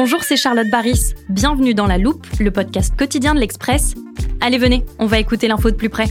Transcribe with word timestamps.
Bonjour, 0.00 0.22
c'est 0.22 0.36
Charlotte 0.36 0.70
Baris. 0.70 1.14
Bienvenue 1.28 1.74
dans 1.74 1.88
La 1.88 1.98
Loupe, 1.98 2.24
le 2.38 2.52
podcast 2.52 2.96
quotidien 2.96 3.34
de 3.34 3.40
l'Express. 3.40 3.96
Allez, 4.40 4.56
venez, 4.56 4.84
on 5.00 5.06
va 5.06 5.18
écouter 5.18 5.48
l'info 5.48 5.72
de 5.72 5.74
plus 5.74 5.88
près. 5.88 6.04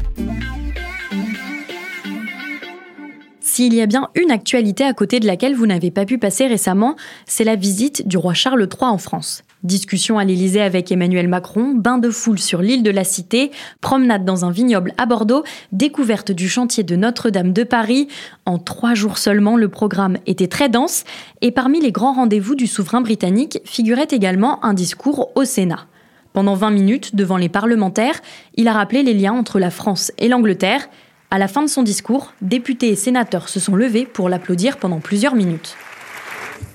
S'il 3.39 3.73
y 3.73 3.79
a 3.79 3.85
bien 3.85 4.09
une 4.15 4.29
actualité 4.29 4.83
à 4.83 4.91
côté 4.91 5.21
de 5.21 5.25
laquelle 5.25 5.55
vous 5.55 5.67
n'avez 5.67 5.89
pas 5.89 6.03
pu 6.03 6.17
passer 6.17 6.47
récemment, 6.47 6.97
c'est 7.27 7.45
la 7.45 7.55
visite 7.55 8.05
du 8.05 8.17
roi 8.17 8.33
Charles 8.33 8.67
III 8.69 8.89
en 8.89 8.97
France. 8.97 9.45
Discussion 9.67 10.17
à 10.17 10.23
l'Élysée 10.23 10.61
avec 10.61 10.93
Emmanuel 10.93 11.27
Macron, 11.27 11.73
bain 11.75 11.97
de 11.97 12.09
foule 12.09 12.39
sur 12.39 12.61
l'île 12.61 12.83
de 12.83 12.89
la 12.89 13.03
Cité, 13.03 13.51
promenade 13.81 14.23
dans 14.23 14.45
un 14.45 14.49
vignoble 14.49 14.93
à 14.97 15.05
Bordeaux, 15.05 15.43
découverte 15.73 16.31
du 16.31 16.47
chantier 16.47 16.85
de 16.85 16.95
Notre-Dame 16.95 17.51
de 17.51 17.65
Paris. 17.65 18.07
En 18.45 18.59
trois 18.59 18.93
jours 18.93 19.17
seulement, 19.17 19.57
le 19.57 19.67
programme 19.67 20.19
était 20.25 20.47
très 20.47 20.69
dense 20.69 21.03
et 21.41 21.51
parmi 21.51 21.81
les 21.81 21.91
grands 21.91 22.13
rendez-vous 22.13 22.55
du 22.55 22.65
souverain 22.65 23.01
britannique 23.01 23.59
figurait 23.65 24.07
également 24.09 24.63
un 24.63 24.73
discours 24.73 25.31
au 25.35 25.43
Sénat. 25.43 25.85
Pendant 26.31 26.55
20 26.55 26.71
minutes, 26.71 27.15
devant 27.17 27.35
les 27.35 27.49
parlementaires, 27.49 28.21
il 28.55 28.69
a 28.69 28.73
rappelé 28.73 29.03
les 29.03 29.13
liens 29.13 29.33
entre 29.33 29.59
la 29.59 29.69
France 29.69 30.13
et 30.17 30.29
l'Angleterre. 30.29 30.87
À 31.29 31.39
la 31.39 31.49
fin 31.49 31.61
de 31.61 31.67
son 31.67 31.83
discours, 31.83 32.31
députés 32.41 32.87
et 32.87 32.95
sénateurs 32.95 33.49
se 33.49 33.59
sont 33.59 33.75
levés 33.75 34.05
pour 34.05 34.29
l'applaudir 34.29 34.77
pendant 34.77 35.01
plusieurs 35.01 35.35
minutes. 35.35 35.75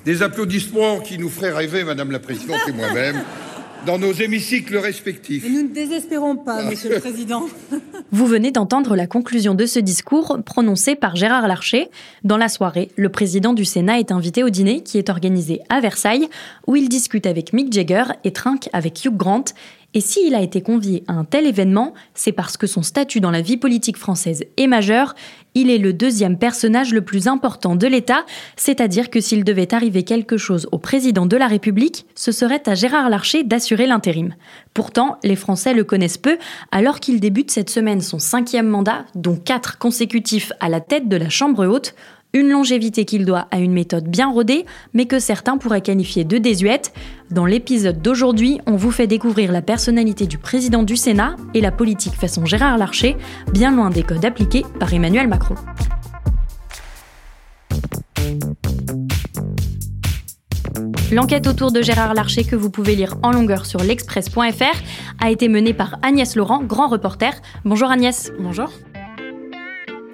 Des 0.05 0.22
applaudissements 0.22 0.98
qui 0.98 1.17
nous 1.17 1.28
feraient 1.28 1.53
rêver, 1.53 1.84
Madame 1.84 2.11
la 2.11 2.19
Présidente 2.19 2.61
et 2.67 2.72
moi-même, 2.72 3.22
dans 3.86 3.98
nos 3.98 4.12
hémicycles 4.12 4.77
respectifs. 4.77 5.44
Mais 5.44 5.50
nous 5.50 5.69
ne 5.69 5.75
désespérons 5.75 6.36
pas, 6.36 6.62
Monsieur 6.64 6.91
le 6.91 6.98
Président. 6.98 7.47
Vous 8.11 8.27
venez 8.27 8.50
d'entendre 8.50 8.97
la 8.97 9.06
conclusion 9.06 9.55
de 9.55 9.64
ce 9.64 9.78
discours 9.78 10.39
prononcé 10.44 10.97
par 10.97 11.14
Gérard 11.14 11.47
Larcher. 11.47 11.89
Dans 12.25 12.36
la 12.36 12.48
soirée, 12.48 12.91
le 12.97 13.09
président 13.11 13.53
du 13.53 13.64
Sénat 13.64 14.00
est 14.00 14.12
invité 14.12 14.42
au 14.42 14.50
dîner 14.50 14.83
qui 14.83 14.98
est 14.98 15.09
organisé 15.09 15.61
à 15.69 15.81
Versailles, 15.81 16.28
où 16.66 16.75
il 16.75 16.89
discute 16.89 17.27
avec 17.27 17.53
Mick 17.53 17.72
Jagger 17.72 18.05
et 18.25 18.33
trinque 18.33 18.69
avec 18.72 19.05
Hugh 19.05 19.16
Grant. 19.16 19.44
Et 19.94 20.00
s'il 20.00 20.34
a 20.34 20.41
été 20.41 20.62
convié 20.62 21.05
à 21.06 21.12
un 21.12 21.25
tel 21.25 21.47
événement, 21.47 21.92
c'est 22.14 22.33
parce 22.33 22.56
que 22.56 22.66
son 22.66 22.83
statut 22.83 23.20
dans 23.20 23.31
la 23.31 23.42
vie 23.42 23.59
politique 23.59 23.98
française 23.98 24.44
est 24.56 24.66
majeur. 24.66 25.14
Il 25.55 25.70
est 25.70 25.78
le 25.78 25.92
deuxième 25.92 26.39
personnage 26.39 26.95
le 26.95 27.03
plus 27.03 27.28
important 27.28 27.77
de 27.77 27.86
l'État, 27.86 28.25
c'est-à-dire 28.56 29.11
que 29.11 29.20
s'il 29.20 29.45
devait 29.45 29.75
arriver 29.75 30.03
quelque 30.03 30.39
chose 30.39 30.67
au 30.72 30.78
président 30.78 31.27
de 31.27 31.36
la 31.36 31.47
République, 31.47 32.06
ce 32.14 32.33
serait 32.33 32.62
à 32.67 32.75
Gérard 32.75 33.11
Larcher 33.11 33.44
d'assurer 33.44 33.86
l'intérim. 33.86 34.34
Pourtant, 34.72 35.19
les 35.22 35.36
Français 35.36 35.75
le 35.75 35.84
connaissent 35.84 36.17
peu, 36.17 36.39
alors 36.70 37.00
qu'il 37.00 37.20
débute 37.20 37.50
cette 37.50 37.69
semaine 37.69 38.00
son 38.00 38.19
cinquième 38.19 38.67
mandat, 38.69 39.05
dont 39.14 39.36
quatre 39.36 39.77
consécutifs 39.78 40.53
à 40.61 40.70
la 40.70 40.81
tête 40.81 41.09
de 41.09 41.17
la 41.17 41.28
Chambre 41.28 41.66
haute. 41.66 41.94
Une 42.34 42.48
longévité 42.48 43.05
qu'il 43.05 43.27
doit 43.27 43.47
à 43.50 43.58
une 43.58 43.75
méthode 43.75 44.08
bien 44.08 44.30
rodée, 44.30 44.64
mais 44.94 45.05
que 45.05 45.19
certains 45.19 45.58
pourraient 45.58 45.83
qualifier 45.83 46.25
de 46.25 46.38
désuète. 46.38 46.94
Dans 47.31 47.44
l'épisode 47.44 48.00
d'aujourd'hui, 48.00 48.59
on 48.66 48.76
vous 48.76 48.91
fait 48.91 49.06
découvrir 49.06 49.53
la 49.53 49.60
personnalité 49.60 50.26
du 50.26 50.38
président 50.38 50.82
du 50.82 50.97
Sénat 50.97 51.37
et 51.53 51.60
la 51.60 51.71
politique 51.71 52.15
façon 52.15 52.47
Gérard 52.47 52.78
Larcher, 52.78 53.16
bien 53.53 53.71
loin 53.71 53.91
des 53.91 54.03
codes 54.03 54.25
appliqués 54.25 54.65
par 54.81 54.94
Emmanuel 54.94 55.28
Macron. 55.28 55.56
L'enquête 61.12 61.47
autour 61.47 61.71
de 61.71 61.82
Gérard 61.82 62.15
Larcher 62.15 62.44
que 62.44 62.56
vous 62.56 62.71
pouvez 62.71 62.97
lire 62.97 63.16
en 63.22 63.32
longueur 63.32 63.66
sur 63.66 63.81
l'express.fr 63.81 64.78
a 65.21 65.31
été 65.31 65.48
menée 65.48 65.75
par 65.75 65.98
Agnès 66.00 66.34
Laurent, 66.37 66.62
grand 66.62 66.88
reporter. 66.88 67.34
Bonjour 67.66 67.91
Agnès. 67.91 68.32
Bonjour. 68.41 68.71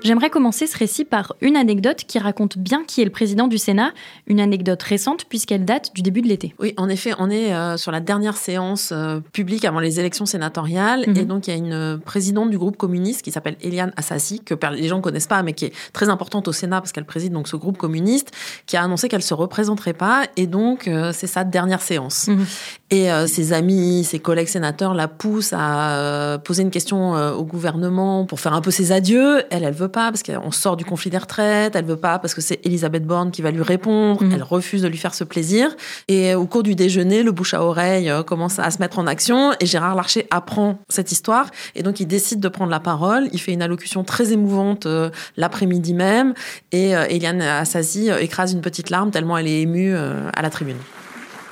J'aimerais 0.02 0.30
commencer 0.30 0.66
ce 0.66 0.76
récit 0.78 1.04
par 1.04 1.34
une 1.40 1.56
anecdote 1.56 2.04
qui 2.06 2.18
raconte 2.18 2.56
bien 2.56 2.84
qui 2.86 3.02
est 3.02 3.04
le 3.04 3.10
président 3.10 3.48
du 3.48 3.58
Sénat, 3.58 3.92
une 4.26 4.40
anecdote 4.40 4.82
récente 4.82 5.24
puisqu'elle 5.28 5.64
date 5.64 5.94
du 5.94 6.02
début 6.02 6.22
de 6.22 6.28
l'été. 6.28 6.54
Oui, 6.60 6.72
en 6.76 6.88
effet, 6.88 7.12
on 7.18 7.28
est 7.30 7.52
euh, 7.54 7.76
sur 7.76 7.90
la 7.92 8.00
dernière 8.00 8.36
séance 8.36 8.90
euh, 8.92 9.20
publique 9.32 9.64
avant 9.64 9.80
les 9.80 9.98
élections 10.00 10.26
sénatoriales 10.26 11.04
Mhm. 11.08 11.16
et 11.16 11.24
donc 11.24 11.46
il 11.46 11.50
y 11.50 11.52
a 11.54 11.56
une 11.56 11.72
euh, 11.72 11.96
présidente 11.98 12.50
du 12.50 12.58
groupe 12.58 12.76
communiste 12.76 13.22
qui 13.22 13.30
s'appelle 13.32 13.56
Eliane 13.60 13.92
Assassi 13.96 14.40
que 14.40 14.54
les 14.72 14.88
gens 14.88 14.98
ne 14.98 15.02
connaissent 15.02 15.26
pas 15.26 15.42
mais 15.42 15.52
qui 15.52 15.66
est 15.66 15.72
très 15.92 16.08
importante 16.08 16.48
au 16.48 16.52
Sénat 16.52 16.80
parce 16.80 16.92
qu'elle 16.92 17.04
préside 17.04 17.32
donc 17.32 17.48
ce 17.48 17.56
groupe 17.56 17.76
communiste 17.76 18.30
qui 18.66 18.76
a 18.76 18.82
annoncé 18.82 19.08
qu'elle 19.08 19.22
se 19.22 19.34
représenterait 19.34 19.92
pas 19.94 20.24
et 20.36 20.46
donc 20.46 20.88
euh, 20.88 21.12
c'est 21.12 21.26
sa 21.26 21.44
dernière 21.44 21.82
séance. 21.82 22.28
Mhm. 22.28 22.46
Et 22.90 23.12
euh, 23.12 23.26
ses 23.26 23.52
amis, 23.52 24.04
ses 24.04 24.18
collègues 24.18 24.48
sénateurs 24.48 24.94
la 24.94 25.08
poussent 25.08 25.52
à 25.52 25.98
euh, 25.98 26.38
poser 26.38 26.62
une 26.62 26.70
question 26.70 27.16
euh, 27.16 27.32
au 27.32 27.44
gouvernement 27.44 28.24
pour 28.24 28.40
faire 28.40 28.54
un 28.54 28.60
peu 28.60 28.70
ses 28.70 28.92
adieux. 28.92 29.42
Elle, 29.50 29.64
elle 29.64 29.74
veut 29.74 29.88
pas 29.88 30.10
parce 30.10 30.22
qu'on 30.22 30.50
sort 30.50 30.76
du 30.76 30.84
conflit 30.84 31.10
des 31.10 31.18
retraites. 31.18 31.76
Elle 31.76 31.84
veut 31.84 31.96
pas 31.96 32.18
parce 32.18 32.34
que 32.34 32.40
c'est 32.40 32.64
Elisabeth 32.64 33.04
Borne 33.04 33.30
qui 33.30 33.42
va 33.42 33.50
lui 33.50 33.62
répondre. 33.62 34.22
Mhm. 34.22 34.32
Elle 34.32 34.42
refuse 34.42 34.82
de 34.82 34.88
lui 34.88 34.98
faire 34.98 35.14
ce 35.14 35.24
plaisir. 35.24 35.76
Et 36.08 36.32
euh, 36.32 36.38
au 36.38 36.46
cours 36.46 36.62
du 36.62 36.74
déjeuner, 36.74 37.22
le 37.22 37.32
bouche 37.32 37.54
à 37.54 37.62
oreille 37.62 38.08
euh, 38.08 38.22
commence 38.22 38.58
à 38.58 38.70
se 38.70 38.78
mettre 38.78 38.98
en 38.98 39.06
action 39.06 39.52
et 39.60 39.66
Gérard 39.66 39.94
Larcher 39.94 40.26
apprend 40.30 40.78
cette 40.88 41.12
histoire 41.12 41.46
et 41.74 41.82
donc 41.82 42.00
il 42.00 42.06
décide 42.06 42.40
de 42.40 42.48
prendre 42.48 42.70
la 42.70 42.80
parole. 42.80 43.28
Il 43.32 43.40
fait 43.40 43.52
une 43.52 43.62
allocution 43.62 44.04
très 44.04 44.32
émouvante 44.32 44.86
euh, 44.86 45.10
l'après-midi 45.36 45.94
même 45.94 46.34
et 46.72 46.96
euh, 46.96 47.06
Eliane 47.08 47.42
Assassi 47.42 48.10
euh, 48.10 48.18
écrase 48.18 48.52
une 48.52 48.60
petite 48.60 48.90
larme 48.90 49.10
tellement 49.10 49.36
elle 49.38 49.46
est 49.46 49.62
émue 49.62 49.94
euh, 49.94 50.30
à 50.34 50.42
la 50.42 50.50
tribune. 50.50 50.76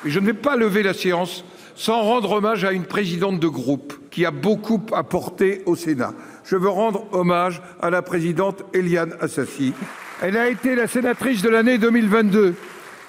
Je 0.07 0.21
ne 0.21 0.27
vais 0.27 0.35
pas 0.35 0.57
lever 0.57 0.85
la 0.85 0.95
séance 0.95 1.45
sans 1.75 2.03
rendre 2.03 2.31
hommage 2.33 2.65
à 2.65 2.71
une 2.71 2.85
présidente 2.85 3.41
de 3.41 3.49
groupe 3.49 3.95
qui 4.11 4.25
a 4.25 4.31
beaucoup 4.31 4.81
apporté 4.93 5.63
au 5.67 5.75
Sénat. 5.75 6.15
Je 6.45 6.55
veux 6.55 6.69
rendre 6.69 7.07
hommage 7.13 7.61
à 7.83 7.91
la 7.91 8.03
présidente 8.03 8.65
Eliane 8.73 9.15
Assassi. 9.21 9.75
Elle 10.23 10.37
a 10.37 10.49
été 10.49 10.77
la 10.77 10.87
sénatrice 10.87 11.43
de 11.43 11.49
l'année 11.49 11.79
2022 11.79 12.55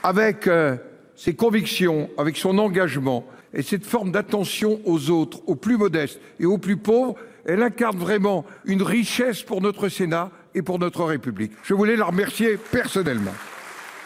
avec 0.02 0.48
euh, 0.48 0.76
ses 1.16 1.36
convictions, 1.36 2.10
avec 2.18 2.36
son 2.36 2.58
engagement 2.58 3.26
et 3.54 3.62
cette 3.62 3.86
forme 3.86 4.12
d'attention 4.12 4.82
aux 4.84 5.12
autres, 5.12 5.42
aux 5.46 5.56
plus 5.56 5.78
modestes 5.78 6.20
et 6.40 6.46
aux 6.48 6.58
plus 6.58 6.78
pauvres. 6.78 7.16
Elle 7.46 7.62
incarne 7.62 7.98
vraiment 7.98 8.44
une 8.66 8.82
richesse 8.82 9.44
pour 9.44 9.62
notre 9.62 9.88
Sénat 9.88 10.32
et 10.56 10.64
pour 10.64 10.80
notre 10.80 11.04
République. 11.04 11.52
Je 11.64 11.76
voulais 11.76 11.96
la 11.96 12.06
remercier 12.06 12.58
personnellement. 12.58 13.34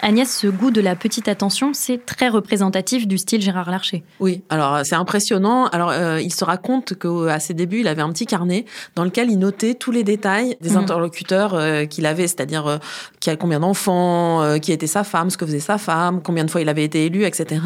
Agnès, 0.03 0.28
ce 0.35 0.47
goût 0.47 0.72
de 0.72 0.81
la 0.81 0.95
petite 0.95 1.28
attention, 1.28 1.72
c'est 1.73 2.06
très 2.06 2.28
représentatif 2.28 3.07
du 3.07 3.17
style 3.19 3.41
Gérard 3.41 3.69
Larcher. 3.69 4.03
Oui, 4.19 4.41
alors 4.50 4.75
euh, 4.75 4.81
c'est 4.84 4.95
impressionnant. 4.95 5.67
Alors 5.67 5.91
euh, 5.91 6.19
il 6.19 6.34
se 6.34 6.44
raconte 6.44 6.95
qu'à 6.97 7.39
ses 7.39 7.53
débuts, 7.53 7.81
il 7.81 7.88
avait 7.88 8.01
un 8.01 8.09
petit 8.09 8.25
carnet 8.25 8.66
dans 8.95 9.03
lequel 9.03 9.29
il 9.29 9.38
notait 9.38 9.75
tous 9.75 9.91
les 9.91 10.03
détails 10.03 10.57
des 10.59 10.72
Mhm. 10.72 10.78
interlocuteurs 10.78 11.53
euh, 11.53 11.85
qu'il 11.85 12.06
avait, 12.07 12.28
c'est-à-dire 12.28 12.66
euh, 12.67 12.78
qui 13.19 13.29
a 13.29 13.35
combien 13.35 13.59
d'enfants, 13.59 14.41
euh, 14.41 14.57
qui 14.57 14.72
était 14.72 14.88
sa 14.88 15.03
femme, 15.03 15.29
ce 15.29 15.38
que 15.38 15.45
faisait 15.45 15.59
sa 15.59 15.78
femme, 15.78 16.22
combien 16.23 16.45
de 16.45 16.50
fois 16.51 16.61
il 16.61 16.69
avait 16.69 16.84
été 16.84 17.06
élu, 17.06 17.23
etc. 17.25 17.61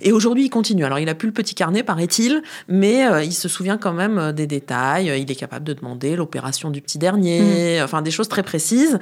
Et 0.00 0.12
aujourd'hui, 0.12 0.44
il 0.44 0.50
continue. 0.50 0.84
Alors 0.84 1.00
il 1.00 1.08
a 1.08 1.14
plus 1.16 1.26
le 1.26 1.32
petit 1.34 1.54
carnet, 1.56 1.82
paraît-il, 1.82 2.42
mais 2.68 3.04
euh, 3.08 3.24
il 3.24 3.32
se 3.32 3.48
souvient 3.48 3.78
quand 3.78 3.92
même 3.92 4.18
euh, 4.18 4.32
des 4.32 4.46
détails. 4.46 5.12
Il 5.20 5.30
est 5.30 5.34
capable 5.34 5.64
de 5.64 5.72
demander 5.72 6.14
l'opération 6.14 6.70
du 6.70 6.80
petit 6.82 6.98
dernier, 6.98 7.80
enfin 7.82 8.00
des 8.00 8.12
choses 8.12 8.28
très 8.28 8.44
précises. 8.44 9.00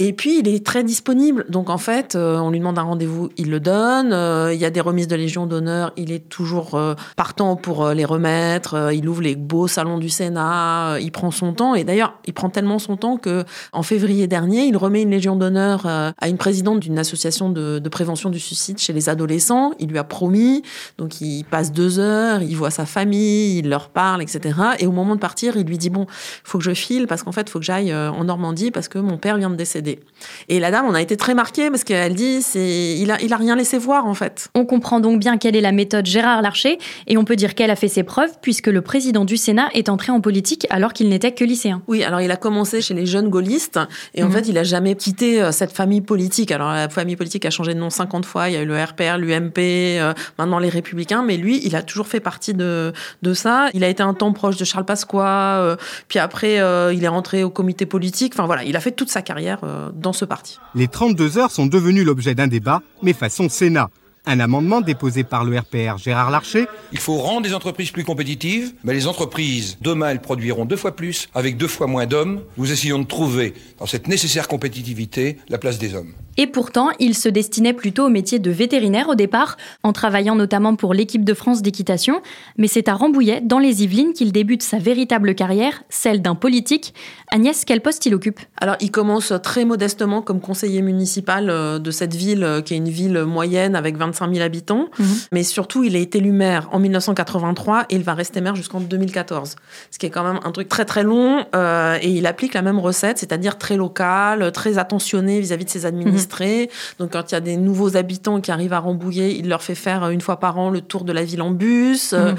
Et 0.00 0.12
puis 0.12 0.40
il 0.40 0.48
est 0.48 0.66
très 0.66 0.82
disponible. 0.82 1.44
Donc 1.48 1.70
en 1.70 1.78
fait, 1.78 2.16
euh, 2.24 2.38
on 2.38 2.50
lui 2.50 2.58
demande 2.58 2.78
un 2.78 2.82
rendez-vous, 2.82 3.30
il 3.36 3.50
le 3.50 3.60
donne. 3.60 4.12
Euh, 4.12 4.52
il 4.54 4.60
y 4.60 4.64
a 4.64 4.70
des 4.70 4.80
remises 4.80 5.08
de 5.08 5.16
Légion 5.16 5.46
d'honneur, 5.46 5.92
il 5.96 6.10
est 6.10 6.28
toujours 6.28 6.74
euh, 6.74 6.94
partant 7.16 7.56
pour 7.56 7.88
les 7.90 8.04
remettre. 8.04 8.92
Il 8.92 9.08
ouvre 9.08 9.22
les 9.22 9.36
beaux 9.36 9.68
salons 9.68 9.98
du 9.98 10.08
Sénat. 10.08 10.98
Il 11.00 11.12
prend 11.12 11.30
son 11.30 11.52
temps. 11.52 11.74
Et 11.74 11.84
d'ailleurs, 11.84 12.14
il 12.26 12.32
prend 12.32 12.48
tellement 12.48 12.78
son 12.78 12.96
temps 12.96 13.16
que 13.16 13.44
en 13.72 13.82
février 13.82 14.26
dernier, 14.26 14.64
il 14.64 14.76
remet 14.76 15.02
une 15.02 15.10
Légion 15.10 15.36
d'honneur 15.36 15.86
à 15.86 16.28
une 16.28 16.38
présidente 16.38 16.80
d'une 16.80 16.98
association 16.98 17.50
de, 17.50 17.88
prévention 17.88 18.30
du 18.30 18.40
suicide 18.40 18.78
chez 18.78 18.92
les 18.92 19.08
adolescents. 19.08 19.72
Il 19.78 19.88
lui 19.88 19.98
a 19.98 20.04
promis. 20.04 20.62
Donc 20.98 21.20
il 21.20 21.44
passe 21.44 21.72
deux 21.72 21.98
heures, 21.98 22.42
il 22.42 22.56
voit 22.56 22.70
sa 22.70 22.86
famille, 22.86 23.58
il 23.58 23.68
leur 23.68 23.90
parle, 23.90 24.22
etc. 24.22 24.58
Et 24.78 24.86
au 24.86 24.92
moment 24.92 25.14
de 25.14 25.20
partir, 25.20 25.56
il 25.56 25.66
lui 25.66 25.78
dit 25.78 25.90
bon, 25.90 26.06
faut 26.42 26.58
que 26.58 26.64
je 26.64 26.74
file 26.74 27.06
parce 27.06 27.22
qu'en 27.22 27.32
fait, 27.32 27.48
faut 27.50 27.58
que 27.58 27.64
j'aille 27.64 27.94
en 27.94 28.24
Normandie 28.24 28.70
parce 28.70 28.88
que 28.88 28.98
mon 28.98 29.18
père 29.18 29.36
vient 29.36 29.50
de 29.50 29.56
décéder. 29.56 30.00
Et 30.48 30.58
la 30.60 30.70
dame, 30.70 30.86
on 30.88 30.94
a 30.94 31.02
été 31.02 31.16
très 31.16 31.34
marquée 31.34 31.70
parce 31.70 31.84
qu'elle 31.84 32.13
qu'elle 32.14 32.36
dit, 32.38 32.42
c'est 32.42 32.96
il 32.98 33.10
a, 33.10 33.20
il 33.20 33.32
a 33.32 33.36
rien 33.36 33.56
laissé 33.56 33.78
voir 33.78 34.06
en 34.06 34.14
fait. 34.14 34.48
On 34.54 34.64
comprend 34.64 35.00
donc 35.00 35.18
bien 35.20 35.36
quelle 35.38 35.56
est 35.56 35.60
la 35.60 35.72
méthode 35.72 36.06
Gérard 36.06 36.42
Larcher 36.42 36.78
et 37.06 37.16
on 37.16 37.24
peut 37.24 37.36
dire 37.36 37.54
qu'elle 37.54 37.70
a 37.70 37.76
fait 37.76 37.88
ses 37.88 38.02
preuves 38.02 38.30
puisque 38.40 38.66
le 38.68 38.80
président 38.82 39.24
du 39.24 39.36
Sénat 39.36 39.68
est 39.74 39.88
entré 39.88 40.12
en 40.12 40.20
politique 40.20 40.66
alors 40.70 40.92
qu'il 40.92 41.08
n'était 41.08 41.32
que 41.32 41.44
lycéen. 41.44 41.82
Oui, 41.88 42.02
alors 42.02 42.20
il 42.20 42.30
a 42.30 42.36
commencé 42.36 42.80
chez 42.80 42.94
les 42.94 43.06
jeunes 43.06 43.28
gaullistes 43.28 43.80
et 44.14 44.22
en 44.22 44.26
mhm. 44.26 44.32
fait 44.32 44.48
il 44.48 44.58
a 44.58 44.64
jamais 44.64 44.94
quitté 44.94 45.42
euh, 45.42 45.52
cette 45.52 45.72
famille 45.72 46.00
politique. 46.00 46.52
Alors 46.52 46.72
la 46.72 46.88
famille 46.88 47.16
politique 47.16 47.44
a 47.44 47.50
changé 47.50 47.74
de 47.74 47.78
nom 47.78 47.90
50 47.90 48.24
fois, 48.24 48.48
il 48.48 48.54
y 48.54 48.56
a 48.56 48.62
eu 48.62 48.66
le 48.66 48.82
RPR, 48.82 49.18
l'UMP, 49.18 49.58
euh, 49.58 50.12
maintenant 50.38 50.58
les 50.58 50.68
Républicains, 50.68 51.22
mais 51.22 51.36
lui 51.36 51.60
il 51.64 51.76
a 51.76 51.82
toujours 51.82 52.06
fait 52.06 52.20
partie 52.20 52.54
de, 52.54 52.92
de 53.22 53.34
ça. 53.34 53.68
Il 53.74 53.84
a 53.84 53.88
été 53.88 54.02
un 54.02 54.14
temps 54.14 54.32
proche 54.32 54.56
de 54.56 54.64
Charles 54.64 54.84
Pasqua, 54.84 55.58
euh, 55.58 55.76
puis 56.08 56.18
après 56.18 56.54
il 56.54 57.04
est 57.04 57.08
rentré 57.08 57.44
au 57.44 57.50
comité 57.50 57.86
politique. 57.86 58.34
Enfin 58.34 58.46
voilà, 58.46 58.64
il 58.64 58.76
a 58.76 58.80
fait 58.80 58.92
toute 58.92 59.10
sa 59.10 59.22
carrière 59.22 59.60
dans 59.94 60.12
ce 60.12 60.24
parti. 60.24 60.58
Les 60.74 60.88
32 60.88 61.38
heures 61.38 61.50
sont 61.50 61.66
devenues 61.66 62.03
l'objet 62.04 62.34
d'un 62.34 62.46
débat, 62.46 62.82
mais 63.02 63.12
façon 63.12 63.48
Sénat. 63.48 63.90
Un 64.26 64.40
amendement 64.40 64.80
déposé 64.80 65.22
par 65.22 65.44
le 65.44 65.58
RPR 65.58 65.98
Gérard 65.98 66.30
Larcher. 66.30 66.66
Il 66.92 66.98
faut 66.98 67.18
rendre 67.18 67.46
les 67.46 67.52
entreprises 67.52 67.90
plus 67.90 68.04
compétitives, 68.04 68.72
mais 68.82 68.94
les 68.94 69.06
entreprises, 69.06 69.76
demain, 69.82 70.08
elles 70.08 70.22
produiront 70.22 70.64
deux 70.64 70.76
fois 70.76 70.96
plus, 70.96 71.28
avec 71.34 71.58
deux 71.58 71.68
fois 71.68 71.86
moins 71.86 72.06
d'hommes. 72.06 72.40
Nous 72.56 72.72
essayons 72.72 72.98
de 72.98 73.06
trouver, 73.06 73.52
dans 73.78 73.84
cette 73.84 74.08
nécessaire 74.08 74.48
compétitivité, 74.48 75.36
la 75.50 75.58
place 75.58 75.78
des 75.78 75.94
hommes. 75.94 76.14
Et 76.36 76.46
pourtant, 76.46 76.90
il 76.98 77.14
se 77.14 77.28
destinait 77.28 77.74
plutôt 77.74 78.06
au 78.06 78.08
métier 78.08 78.38
de 78.38 78.50
vétérinaire 78.50 79.08
au 79.08 79.14
départ, 79.14 79.56
en 79.82 79.92
travaillant 79.92 80.34
notamment 80.34 80.74
pour 80.74 80.92
l'équipe 80.92 81.24
de 81.24 81.34
France 81.34 81.62
d'équitation. 81.62 82.22
Mais 82.58 82.66
c'est 82.66 82.88
à 82.88 82.94
Rambouillet, 82.94 83.40
dans 83.40 83.60
les 83.60 83.84
Yvelines, 83.84 84.12
qu'il 84.14 84.32
débute 84.32 84.62
sa 84.62 84.78
véritable 84.78 85.34
carrière, 85.34 85.84
celle 85.90 86.22
d'un 86.22 86.34
politique. 86.34 86.94
Agnès, 87.30 87.64
quel 87.64 87.80
poste 87.82 88.04
il 88.06 88.14
occupe? 88.14 88.40
Alors, 88.60 88.76
il 88.80 88.90
commence 88.90 89.32
très 89.42 89.64
modestement 89.64 90.22
comme 90.22 90.40
conseiller 90.40 90.82
municipal 90.82 91.50
euh, 91.50 91.78
de 91.78 91.90
cette 91.90 92.14
ville, 92.14 92.42
euh, 92.42 92.62
qui 92.62 92.74
est 92.74 92.78
une 92.78 92.88
ville 92.88 93.22
moyenne 93.24 93.76
avec 93.76 93.96
20 94.14 94.24
5000 94.24 94.42
habitants. 94.42 94.88
Mhm. 94.98 95.06
Mais 95.32 95.42
surtout, 95.42 95.84
il 95.84 95.96
a 95.96 95.98
été 95.98 96.18
élu 96.18 96.32
maire 96.32 96.68
en 96.72 96.78
1983 96.78 97.86
et 97.90 97.96
il 97.96 98.02
va 98.02 98.14
rester 98.14 98.40
maire 98.40 98.56
jusqu'en 98.56 98.80
2014. 98.80 99.56
Ce 99.90 99.98
qui 99.98 100.06
est 100.06 100.10
quand 100.10 100.24
même 100.24 100.40
un 100.44 100.50
truc 100.50 100.68
très 100.68 100.84
très 100.84 101.02
long. 101.02 101.44
Euh, 101.54 101.98
et 102.00 102.08
il 102.08 102.26
applique 102.26 102.54
la 102.54 102.62
même 102.62 102.78
recette, 102.78 103.18
c'est-à-dire 103.18 103.58
très 103.58 103.76
local, 103.76 104.50
très 104.52 104.78
attentionné 104.78 105.40
vis-à-vis 105.40 105.64
de 105.64 105.70
ses 105.70 105.86
administrés. 105.86 106.62
Mhm. 106.62 106.68
Donc 106.98 107.12
quand 107.12 107.30
il 107.30 107.34
y 107.34 107.36
a 107.36 107.40
des 107.40 107.56
nouveaux 107.56 107.96
habitants 107.96 108.40
qui 108.40 108.50
arrivent 108.50 108.72
à 108.72 108.78
Rambouillet, 108.78 109.36
il 109.36 109.48
leur 109.48 109.62
fait 109.62 109.74
faire 109.74 110.08
une 110.08 110.20
fois 110.20 110.38
par 110.38 110.58
an 110.58 110.70
le 110.70 110.80
tour 110.80 111.04
de 111.04 111.12
la 111.12 111.24
ville 111.24 111.42
en 111.42 111.50
bus. 111.50 112.12
Mhm. 112.12 112.34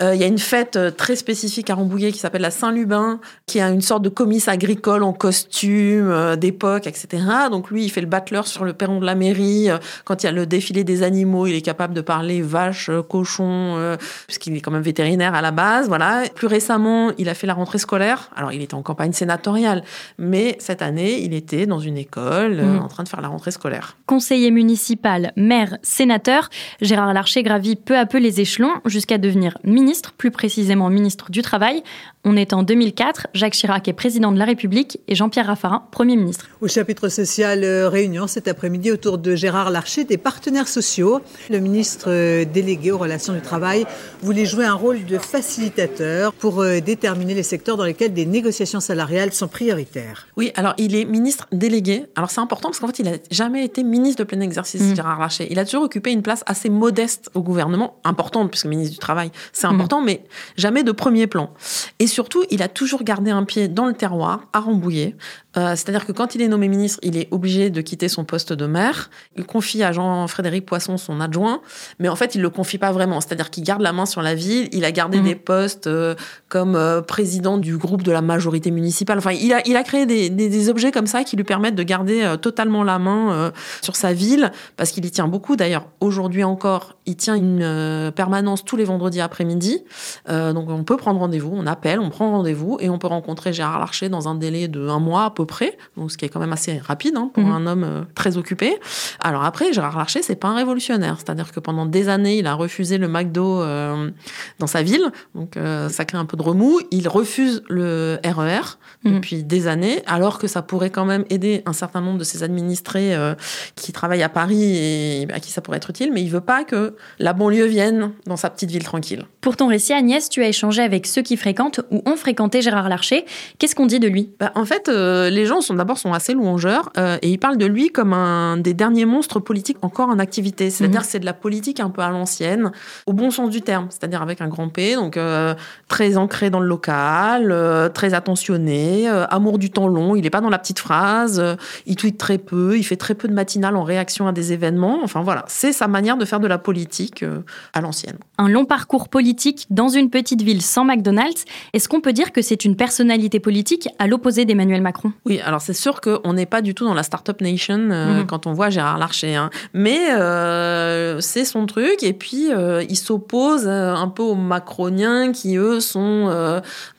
Euh, 0.00 0.14
il 0.14 0.20
y 0.20 0.24
a 0.24 0.26
une 0.26 0.38
fête 0.38 0.78
très 0.96 1.16
spécifique 1.16 1.70
à 1.70 1.74
Rambouillet 1.74 2.12
qui 2.12 2.18
s'appelle 2.18 2.42
la 2.42 2.50
Saint-Lubin, 2.50 3.20
qui 3.46 3.60
a 3.60 3.68
une 3.70 3.82
sorte 3.82 4.02
de 4.02 4.08
comice 4.08 4.48
agricole 4.48 5.02
en 5.02 5.12
costume 5.12 6.10
euh, 6.10 6.36
d'époque, 6.36 6.86
etc. 6.86 7.22
Donc 7.50 7.70
lui, 7.70 7.84
il 7.84 7.90
fait 7.90 8.00
le 8.00 8.06
battleur 8.06 8.46
sur 8.46 8.64
le 8.64 8.72
perron 8.72 9.00
de 9.00 9.06
la 9.06 9.14
mairie 9.14 9.68
quand 10.04 10.22
il 10.22 10.26
y 10.26 10.28
a 10.28 10.32
le 10.32 10.46
défilé 10.46 10.84
des 10.84 11.02
animaux 11.02 11.13
il 11.20 11.54
est 11.54 11.62
capable 11.62 11.94
de 11.94 12.00
parler 12.00 12.42
vache, 12.42 12.88
euh, 12.88 13.02
cochon, 13.02 13.74
euh, 13.76 13.96
puisqu'il 14.26 14.56
est 14.56 14.60
quand 14.60 14.70
même 14.70 14.82
vétérinaire 14.82 15.34
à 15.34 15.42
la 15.42 15.50
base. 15.50 15.88
Voilà. 15.88 16.24
Plus 16.34 16.46
récemment, 16.46 17.10
il 17.18 17.28
a 17.28 17.34
fait 17.34 17.46
la 17.46 17.54
rentrée 17.54 17.78
scolaire. 17.78 18.30
Alors, 18.36 18.52
il 18.52 18.62
était 18.62 18.74
en 18.74 18.82
campagne 18.82 19.12
sénatoriale, 19.12 19.82
mais 20.18 20.56
cette 20.58 20.82
année, 20.82 21.22
il 21.22 21.34
était 21.34 21.66
dans 21.66 21.80
une 21.80 21.98
école 21.98 22.58
euh, 22.60 22.78
mm. 22.78 22.82
en 22.82 22.88
train 22.88 23.02
de 23.02 23.08
faire 23.08 23.20
la 23.20 23.28
rentrée 23.28 23.50
scolaire. 23.50 23.96
Conseiller 24.06 24.50
municipal, 24.50 25.32
maire, 25.36 25.78
sénateur, 25.82 26.50
Gérard 26.80 27.12
Larcher 27.12 27.42
gravit 27.42 27.76
peu 27.76 27.96
à 27.96 28.06
peu 28.06 28.18
les 28.18 28.40
échelons 28.40 28.72
jusqu'à 28.84 29.18
devenir 29.18 29.58
ministre, 29.64 30.12
plus 30.12 30.30
précisément 30.30 30.90
ministre 30.90 31.30
du 31.30 31.42
Travail. 31.42 31.82
On 32.26 32.36
est 32.38 32.54
en 32.54 32.62
2004, 32.62 33.26
Jacques 33.34 33.52
Chirac 33.52 33.86
est 33.86 33.92
président 33.92 34.32
de 34.32 34.38
la 34.38 34.46
République 34.46 34.98
et 35.08 35.14
Jean-Pierre 35.14 35.46
Raffarin, 35.46 35.84
Premier 35.90 36.16
ministre. 36.16 36.48
Au 36.62 36.68
chapitre 36.68 37.10
social, 37.10 37.62
réunion 37.62 38.26
cet 38.26 38.48
après-midi 38.48 38.90
autour 38.90 39.18
de 39.18 39.36
Gérard 39.36 39.68
Larcher 39.70 40.04
des 40.04 40.16
partenaires 40.16 40.68
sociaux. 40.68 41.20
Le 41.50 41.58
ministre 41.58 42.06
euh, 42.08 42.46
délégué 42.46 42.92
aux 42.92 42.96
relations 42.96 43.34
du 43.34 43.42
travail 43.42 43.84
voulait 44.22 44.46
jouer 44.46 44.64
un 44.64 44.72
rôle 44.72 45.04
de 45.04 45.18
facilitateur 45.18 46.32
pour 46.32 46.62
euh, 46.62 46.80
déterminer 46.80 47.34
les 47.34 47.42
secteurs 47.42 47.76
dans 47.76 47.84
lesquels 47.84 48.14
des 48.14 48.24
négociations 48.24 48.80
salariales 48.80 49.34
sont 49.34 49.48
prioritaires. 49.48 50.26
Oui, 50.38 50.50
alors 50.54 50.72
il 50.78 50.96
est 50.96 51.04
ministre 51.04 51.46
délégué. 51.52 52.06
Alors 52.16 52.30
c'est 52.30 52.40
important 52.40 52.70
parce 52.70 52.80
qu'en 52.80 52.86
fait, 52.86 53.00
il 53.00 53.04
n'a 53.04 53.18
jamais 53.30 53.66
été 53.66 53.82
ministre 53.82 54.24
de 54.24 54.26
plein 54.26 54.40
exercice, 54.40 54.80
mmh. 54.80 54.96
Gérard 54.96 55.20
Larcher. 55.20 55.46
Il 55.50 55.58
a 55.58 55.66
toujours 55.66 55.82
occupé 55.82 56.10
une 56.10 56.22
place 56.22 56.42
assez 56.46 56.70
modeste 56.70 57.28
au 57.34 57.42
gouvernement, 57.42 58.00
importante 58.02 58.50
puisque 58.50 58.64
ministre 58.64 58.94
du 58.94 58.98
Travail, 58.98 59.30
c'est 59.52 59.66
mmh. 59.66 59.74
important, 59.74 60.00
mais 60.00 60.24
jamais 60.56 60.84
de 60.84 60.92
premier 60.92 61.26
plan. 61.26 61.50
Et 61.98 62.13
surtout, 62.14 62.44
il 62.50 62.62
a 62.62 62.68
toujours 62.68 63.02
gardé 63.02 63.30
un 63.30 63.44
pied 63.44 63.68
dans 63.68 63.86
le 63.86 63.92
terroir, 63.92 64.46
à 64.52 64.60
Rambouillet. 64.60 65.16
Euh, 65.56 65.70
c'est-à-dire 65.70 66.06
que 66.06 66.12
quand 66.12 66.34
il 66.34 66.42
est 66.42 66.48
nommé 66.48 66.68
ministre, 66.68 66.98
il 67.02 67.16
est 67.16 67.28
obligé 67.30 67.70
de 67.70 67.80
quitter 67.80 68.08
son 68.08 68.24
poste 68.24 68.52
de 68.52 68.66
maire. 68.66 69.10
Il 69.36 69.44
confie 69.44 69.82
à 69.82 69.92
Jean-Frédéric 69.92 70.66
Poisson 70.66 70.96
son 70.96 71.20
adjoint, 71.20 71.60
mais 71.98 72.08
en 72.08 72.16
fait, 72.16 72.34
il 72.34 72.40
le 72.40 72.50
confie 72.50 72.78
pas 72.78 72.92
vraiment. 72.92 73.20
C'est-à-dire 73.20 73.50
qu'il 73.50 73.64
garde 73.64 73.82
la 73.82 73.92
main 73.92 74.06
sur 74.06 74.22
la 74.22 74.34
ville. 74.34 74.68
Il 74.72 74.84
a 74.84 74.92
gardé 74.92 75.18
mhm. 75.18 75.24
des 75.24 75.34
postes 75.34 75.86
euh, 75.86 76.14
comme 76.48 76.76
euh, 76.76 77.02
président 77.02 77.58
du 77.58 77.76
groupe 77.76 78.02
de 78.02 78.12
la 78.12 78.22
majorité 78.22 78.70
municipale. 78.70 79.18
Enfin, 79.18 79.32
il 79.32 79.52
a, 79.52 79.66
il 79.66 79.76
a 79.76 79.82
créé 79.82 80.06
des, 80.06 80.30
des, 80.30 80.68
objets 80.68 80.92
comme 80.92 81.06
ça 81.06 81.24
qui 81.24 81.36
lui 81.36 81.44
permettent 81.44 81.74
de 81.74 81.82
garder 81.82 82.36
totalement 82.40 82.84
la 82.84 82.98
main 82.98 83.52
sur 83.82 83.96
sa 83.96 84.14
ville, 84.14 84.50
parce 84.76 84.92
qu'il 84.92 85.04
y 85.04 85.10
tient 85.10 85.28
beaucoup. 85.28 85.56
D'ailleurs, 85.56 85.86
aujourd'hui 86.00 86.42
encore, 86.42 86.96
il 87.04 87.16
tient 87.16 87.34
une 87.34 88.12
permanence 88.16 88.64
tous 88.64 88.76
les 88.76 88.84
vendredis 88.84 89.20
après-midi. 89.20 89.84
donc, 90.28 90.70
on 90.70 90.84
peut 90.84 90.96
prendre 90.96 91.20
rendez-vous, 91.20 91.52
on 91.52 91.66
appelle, 91.66 92.00
on 92.04 92.10
prend 92.10 92.30
rendez-vous 92.30 92.78
et 92.80 92.88
on 92.88 92.98
peut 92.98 93.06
rencontrer 93.06 93.52
Gérard 93.52 93.78
Larcher 93.78 94.08
dans 94.08 94.28
un 94.28 94.34
délai 94.34 94.68
de 94.68 94.88
un 94.88 95.00
mois 95.00 95.24
à 95.24 95.30
peu 95.30 95.46
près. 95.46 95.76
Donc, 95.96 96.12
ce 96.12 96.18
qui 96.18 96.24
est 96.24 96.28
quand 96.28 96.40
même 96.40 96.52
assez 96.52 96.78
rapide 96.78 97.16
hein, 97.16 97.30
pour 97.32 97.44
mhm. 97.44 97.52
un 97.52 97.66
homme 97.66 98.06
très 98.14 98.36
occupé. 98.36 98.76
Alors 99.20 99.44
après, 99.44 99.72
Gérard 99.72 99.96
Larcher, 99.96 100.22
c'est 100.22 100.36
pas 100.36 100.48
un 100.48 100.54
révolutionnaire 100.54 100.84
c'est-à-dire 101.18 101.52
que 101.52 101.60
pendant 101.60 101.86
des 101.86 102.08
années, 102.08 102.38
il 102.38 102.46
a 102.46 102.54
refusé 102.54 102.98
le 102.98 103.08
McDo 103.08 103.62
euh, 103.62 104.10
dans 104.58 104.66
sa 104.66 104.82
ville, 104.82 105.10
donc 105.34 105.56
euh, 105.56 105.88
ça 105.88 106.04
crée 106.04 106.18
un 106.18 106.24
peu 106.24 106.36
de 106.36 106.42
remous. 106.42 106.80
Il 106.90 107.08
refuse 107.08 107.62
le 107.68 108.18
RER 108.24 108.78
e 109.04 109.08
mhm. 109.08 109.14
depuis 109.14 109.42
des 109.42 109.66
années, 109.66 110.02
alors 110.06 110.38
que 110.38 110.46
ça 110.46 110.62
pourrait 110.62 110.90
quand 110.90 111.04
même 111.04 111.24
aider 111.30 111.62
un 111.66 111.72
certain 111.72 112.00
nombre 112.00 112.18
de 112.18 112.24
ses 112.24 112.42
administrés 112.42 113.14
euh, 113.14 113.34
qui 113.74 113.92
travaillent 113.92 114.22
à 114.22 114.28
Paris 114.28 114.76
et 114.76 115.26
à 115.32 115.40
qui 115.40 115.50
ça 115.50 115.60
pourrait 115.60 115.78
être 115.78 115.90
utile, 115.90 116.12
mais 116.12 116.22
il 116.22 116.30
veut 116.30 116.40
pas 116.40 116.64
que 116.64 116.96
la 117.18 117.32
banlieue 117.32 117.66
vienne 117.66 118.12
dans 118.26 118.36
sa 118.36 118.50
petite 118.50 118.70
ville 118.70 118.84
tranquille. 118.84 119.24
Pour 119.40 119.56
ton 119.56 119.68
récit, 119.68 119.92
Agnès, 119.92 120.28
tu 120.28 120.42
as 120.42 120.48
échangé 120.48 120.82
avec 120.82 121.06
ceux 121.06 121.22
qui 121.22 121.36
fréquentent 121.36 121.80
ou 121.94 122.02
ont 122.06 122.16
fréquenté 122.16 122.60
Gérard 122.60 122.88
Larcher. 122.88 123.24
Qu'est-ce 123.58 123.74
qu'on 123.74 123.86
dit 123.86 124.00
de 124.00 124.08
lui? 124.08 124.30
Bah, 124.38 124.52
En 124.54 124.64
fait, 124.64 124.88
les 124.88 125.46
gens 125.46 125.60
sont 125.60 125.74
d'abord 125.74 125.98
sont 125.98 126.12
assez 126.12 126.34
louangeurs 126.34 126.92
et 127.22 127.30
ils 127.30 127.38
parlent 127.38 127.58
de 127.58 127.66
lui 127.66 127.90
comme 127.90 128.12
un 128.12 128.56
des 128.56 128.74
derniers 128.74 129.06
monstres 129.06 129.40
politiques 129.40 129.78
encore 129.82 130.08
en 130.08 130.18
activité. 130.18 130.70
C'est-à-dire 130.70 131.00
que 131.00 131.06
mhm. 131.06 131.10
c'est 131.10 131.20
de 131.20 131.24
la 131.24 131.32
politique 131.32 131.80
un 131.80 131.90
peu 131.90 132.02
à 132.02 132.10
l'ancienne, 132.10 132.72
au 133.06 133.12
bon 133.12 133.30
sens 133.30 133.50
du 133.50 133.62
terme, 133.62 133.86
c'est-à-dire 133.90 134.22
avec 134.22 134.40
un 134.40 134.48
grand 134.48 134.68
P, 134.68 134.94
donc 134.94 135.16
euh, 135.16 135.54
très 135.88 136.16
ancré 136.16 136.50
dans 136.50 136.60
le 136.60 136.66
local, 136.66 137.50
euh, 137.50 137.88
très 137.88 138.14
attentionné, 138.14 139.08
euh, 139.08 139.26
amour 139.26 139.58
du 139.58 139.70
temps 139.70 139.88
long, 139.88 140.16
il 140.16 140.22
n'est 140.22 140.30
pas 140.30 140.40
dans 140.40 140.50
la 140.50 140.58
petite 140.58 140.78
phrase, 140.78 141.42
il 141.86 141.96
tweet 141.96 142.18
très 142.18 142.38
peu, 142.38 142.76
il 142.76 142.82
fait 142.82 142.96
très 142.96 143.14
peu 143.14 143.28
de 143.28 143.34
matinales 143.34 143.76
en 143.76 143.84
réaction 143.84 144.26
à 144.26 144.32
des 144.32 144.52
événements. 144.52 145.00
Enfin 145.02 145.22
voilà, 145.22 145.44
c'est 145.48 145.72
sa 145.72 145.88
manière 145.88 146.16
de 146.16 146.24
faire 146.24 146.40
de 146.40 146.46
la 146.46 146.58
politique 146.58 147.24
à 147.72 147.80
l'ancienne. 147.80 148.16
Un 148.38 148.48
long 148.48 148.64
parcours 148.64 149.08
politique 149.08 149.66
dans 149.70 149.88
une 149.88 150.10
petite 150.10 150.42
ville 150.42 150.62
sans 150.62 150.84
McDonald's, 150.84 151.44
est-ce 151.84 151.88
qu'on 151.90 152.00
peut 152.00 152.14
dire 152.14 152.32
que 152.32 152.40
c'est 152.40 152.64
une 152.64 152.76
personnalité 152.76 153.40
politique 153.40 153.90
à 153.98 154.06
l'opposé 154.06 154.46
d'Emmanuel 154.46 154.80
Macron? 154.80 155.12
Oui, 155.26 155.38
alors 155.40 155.60
c'est 155.60 155.74
sûr 155.74 156.00
qu'on 156.00 156.32
n'est 156.32 156.46
pas 156.46 156.62
du 156.62 156.74
tout 156.74 156.86
dans 156.86 156.94
la 156.94 157.02
Startup 157.02 157.38
Nation 157.42 157.76
mhm. 157.76 158.26
quand 158.26 158.46
on 158.46 158.54
voit 158.54 158.70
Gérard 158.70 158.96
Larcher, 158.96 159.34
hein. 159.34 159.50
mais 159.74 159.98
euh, 160.12 161.20
c'est 161.20 161.44
son 161.44 161.66
truc. 161.66 162.02
Et 162.02 162.14
puis, 162.14 162.50
euh, 162.50 162.82
il 162.88 162.96
s'oppose 162.96 163.66
euh, 163.66 163.92
un 163.92 164.08
peu 164.08 164.22
aux 164.22 164.34
macroniens 164.34 165.30
qui, 165.32 165.56
eux, 165.56 165.78
sont 165.80 166.24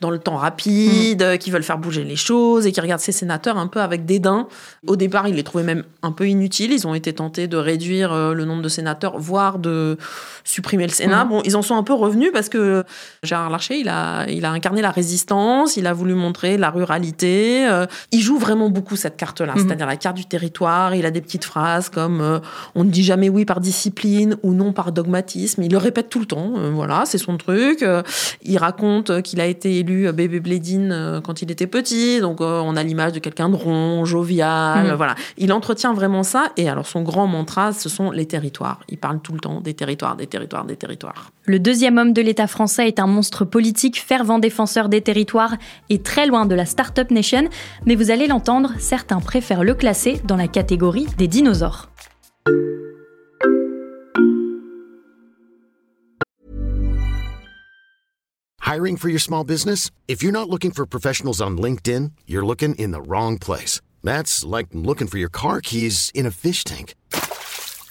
dans 0.00 0.10
le 0.10 0.20
temps 0.20 0.36
rapide, 0.36 1.24
mm. 1.24 1.38
qui 1.38 1.50
veulent 1.50 1.64
faire 1.64 1.78
bouger 1.78 2.04
les 2.04 2.14
choses 2.14 2.64
et 2.64 2.70
qui 2.70 2.80
regardent 2.80 3.00
ces 3.00 3.10
sénateurs 3.10 3.58
un 3.58 3.66
peu 3.66 3.80
avec 3.80 4.04
dédain. 4.04 4.46
Au 4.86 4.94
départ, 4.94 5.26
il 5.26 5.34
les 5.34 5.42
trouvait 5.42 5.64
même 5.64 5.82
un 6.04 6.12
peu 6.12 6.28
inutiles. 6.28 6.72
Ils 6.72 6.86
ont 6.86 6.94
été 6.94 7.12
tentés 7.12 7.48
de 7.48 7.56
réduire 7.56 8.14
le 8.14 8.44
nombre 8.44 8.62
de 8.62 8.68
sénateurs, 8.68 9.18
voire 9.18 9.58
de 9.58 9.96
supprimer 10.44 10.84
le 10.84 10.92
Sénat. 10.92 11.24
Mm. 11.24 11.28
Bon, 11.28 11.42
ils 11.44 11.56
en 11.56 11.62
sont 11.62 11.74
un 11.74 11.82
peu 11.82 11.94
revenus 11.94 12.30
parce 12.32 12.48
que 12.48 12.84
Gérard 13.24 13.50
Larcher, 13.50 13.80
il 13.80 13.88
a, 13.88 14.26
il 14.28 14.44
a 14.44 14.52
incarné 14.66 14.82
la 14.82 14.90
résistance, 14.90 15.76
il 15.76 15.86
a 15.86 15.92
voulu 15.92 16.14
montrer 16.14 16.58
la 16.58 16.70
ruralité. 16.70 17.68
il 18.10 18.20
joue 18.20 18.38
vraiment 18.38 18.68
beaucoup 18.68 18.96
cette 18.96 19.16
carte-là, 19.16 19.54
mm. 19.54 19.58
c'est-à-dire 19.58 19.86
la 19.86 19.96
carte 19.96 20.16
du 20.16 20.24
territoire. 20.24 20.94
Il 20.94 21.06
a 21.06 21.10
des 21.10 21.20
petites 21.20 21.44
phrases 21.44 21.88
comme 21.88 22.40
on 22.74 22.84
ne 22.84 22.90
dit 22.90 23.04
jamais 23.04 23.28
oui 23.28 23.44
par 23.44 23.60
discipline 23.60 24.36
ou 24.42 24.52
non 24.52 24.72
par 24.72 24.92
dogmatisme. 24.92 25.62
Il 25.62 25.72
le 25.72 25.78
répète 25.78 26.08
tout 26.08 26.18
le 26.18 26.26
temps. 26.26 26.54
Euh, 26.56 26.70
voilà, 26.70 27.04
c'est 27.06 27.18
son 27.18 27.36
truc. 27.36 27.82
Euh, 27.82 28.02
il 28.42 28.58
raconte 28.58 29.22
qu'il 29.22 29.40
a 29.40 29.46
été 29.46 29.78
élu 29.78 30.12
bébé 30.12 30.40
Blédine 30.40 30.90
euh, 30.92 31.20
quand 31.20 31.42
il 31.42 31.50
était 31.50 31.66
petit. 31.66 32.20
Donc, 32.20 32.40
on 32.40 32.76
a 32.76 32.82
l'image 32.82 33.12
de 33.12 33.18
quelqu'un 33.18 33.48
de 33.48 33.56
rond, 33.56 34.04
jovial. 34.04 34.92
Mm. 34.92 34.94
Voilà. 34.94 35.14
Il 35.38 35.52
entretient 35.52 35.94
vraiment 35.94 36.22
ça. 36.22 36.46
Et 36.56 36.68
alors, 36.68 36.86
son 36.86 37.02
grand 37.02 37.26
mantra, 37.26 37.72
ce 37.72 37.88
sont 37.88 38.10
les 38.10 38.26
territoires. 38.26 38.80
Il 38.88 38.98
parle 38.98 39.20
tout 39.20 39.32
le 39.32 39.40
temps 39.40 39.60
des 39.60 39.74
territoires, 39.74 40.16
des 40.16 40.26
territoires, 40.26 40.64
des 40.64 40.76
territoires. 40.76 41.30
Le 41.44 41.58
deuxième 41.58 41.96
homme 41.98 42.12
de 42.12 42.22
l'État 42.22 42.48
français 42.48 42.88
est 42.88 42.98
un 42.98 43.06
monstre 43.06 43.44
politique, 43.44 44.00
fervent 44.00 44.38
défenseur 44.56 44.88
des 44.88 45.02
territoires 45.02 45.54
et 45.90 46.00
très 46.00 46.26
loin 46.26 46.46
de 46.46 46.54
la 46.54 46.64
Startup 46.64 47.10
Nation, 47.10 47.50
mais 47.84 47.94
vous 47.94 48.10
allez 48.10 48.26
l'entendre, 48.26 48.72
certains 48.78 49.20
préfèrent 49.20 49.64
le 49.64 49.74
classer 49.74 50.18
dans 50.24 50.36
la 50.36 50.48
catégorie 50.48 51.06
des 51.18 51.28
dinosaures. 51.28 51.90
Hiring 58.64 58.96
for 58.96 59.10
your 59.10 59.20
small 59.20 59.44
business? 59.44 59.90
If 60.08 60.22
you're 60.22 60.32
not 60.32 60.48
looking 60.48 60.72
for 60.72 60.86
professionals 60.86 61.42
on 61.42 61.58
LinkedIn, 61.58 62.12
you're 62.26 62.44
looking 62.44 62.74
in 62.78 62.92
the 62.92 63.06
wrong 63.06 63.38
place. 63.38 63.82
That's 64.02 64.42
like 64.42 64.68
looking 64.72 65.06
for 65.06 65.18
your 65.18 65.30
car 65.30 65.60
keys 65.60 66.10
in 66.14 66.24
a 66.24 66.30
fish 66.30 66.64
tank. 66.64 66.94